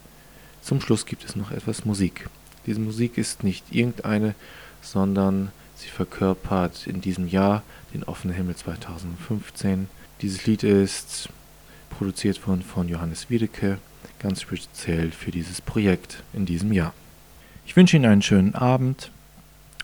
Zum 0.62 0.80
Schluss 0.80 1.06
gibt 1.06 1.24
es 1.24 1.36
noch 1.36 1.52
etwas 1.52 1.84
Musik. 1.84 2.28
Diese 2.66 2.80
Musik 2.80 3.18
ist 3.18 3.44
nicht 3.44 3.64
irgendeine, 3.70 4.34
sondern 4.82 5.52
sie 5.76 5.88
verkörpert 5.88 6.86
in 6.86 7.00
diesem 7.00 7.28
Jahr 7.28 7.62
den 7.94 8.02
offenen 8.02 8.34
Himmel 8.34 8.56
2015 8.56 9.88
Dieses 10.22 10.46
Lied 10.46 10.64
ist 10.64 11.28
produziert 11.90 12.46
worden 12.46 12.62
von 12.62 12.88
Johannes 12.88 13.30
Wiedeke, 13.30 13.78
ganz 14.18 14.42
speziell 14.42 15.10
für 15.10 15.30
dieses 15.30 15.60
Projekt 15.60 16.22
in 16.32 16.46
diesem 16.46 16.72
Jahr. 16.72 16.92
Ich 17.66 17.76
wünsche 17.76 17.96
Ihnen 17.96 18.06
einen 18.06 18.22
schönen 18.22 18.54
Abend 18.54 19.10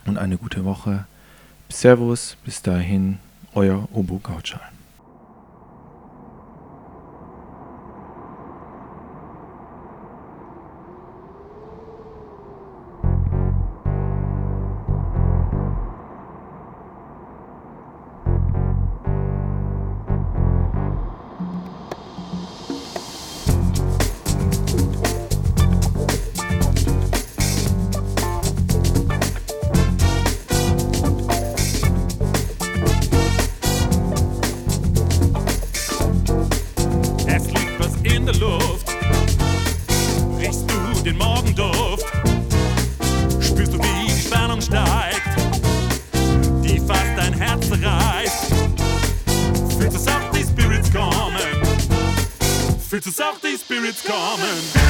und 0.05 0.17
eine 0.17 0.37
gute 0.37 0.65
Woche. 0.65 1.05
Servus, 1.69 2.37
bis 2.45 2.61
dahin, 2.61 3.17
euer 3.55 3.87
Obo 3.93 4.19
Gautschal. 4.19 4.61
Spirits 53.83 54.03
kommen? 54.05 54.82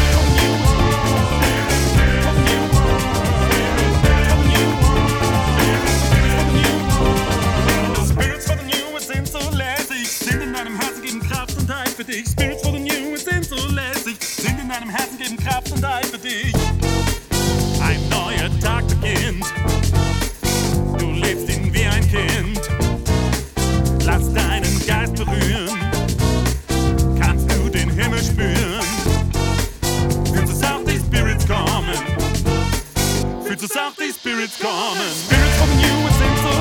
Auch, 33.84 33.92
die 34.00 34.14
Spirits 34.14 34.60
kommen. 34.60 35.02
Spirits 35.26 35.58
from 35.58 35.72
you, 35.78 36.08
es 36.08 36.18
so. 36.42 36.54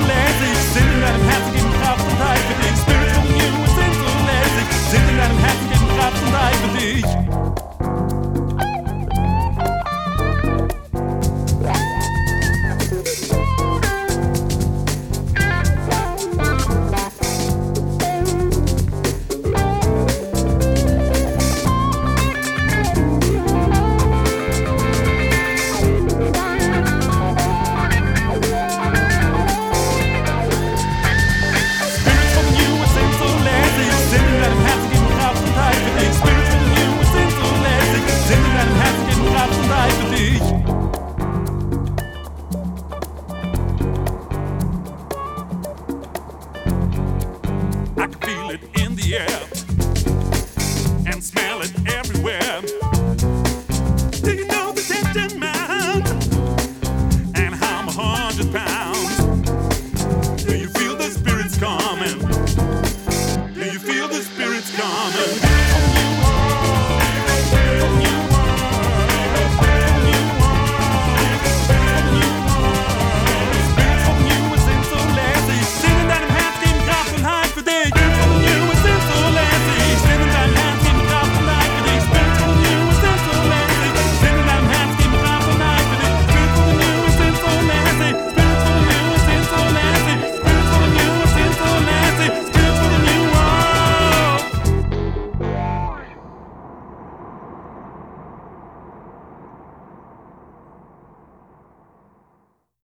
Spirits 2.83 3.13
from 3.15 3.31
you, 3.31 3.65
es 3.65 3.75
sind 3.75 3.95
so 3.95 4.11
lässig, 4.27 4.69
sind 4.91 5.09
in 5.09 5.17
deinem 5.19 5.39
Herzen, 5.39 5.71
geben 5.71 5.89
Kraft 5.97 6.23
und 6.23 6.33
Halt 6.33 6.59
für. 6.73 7.72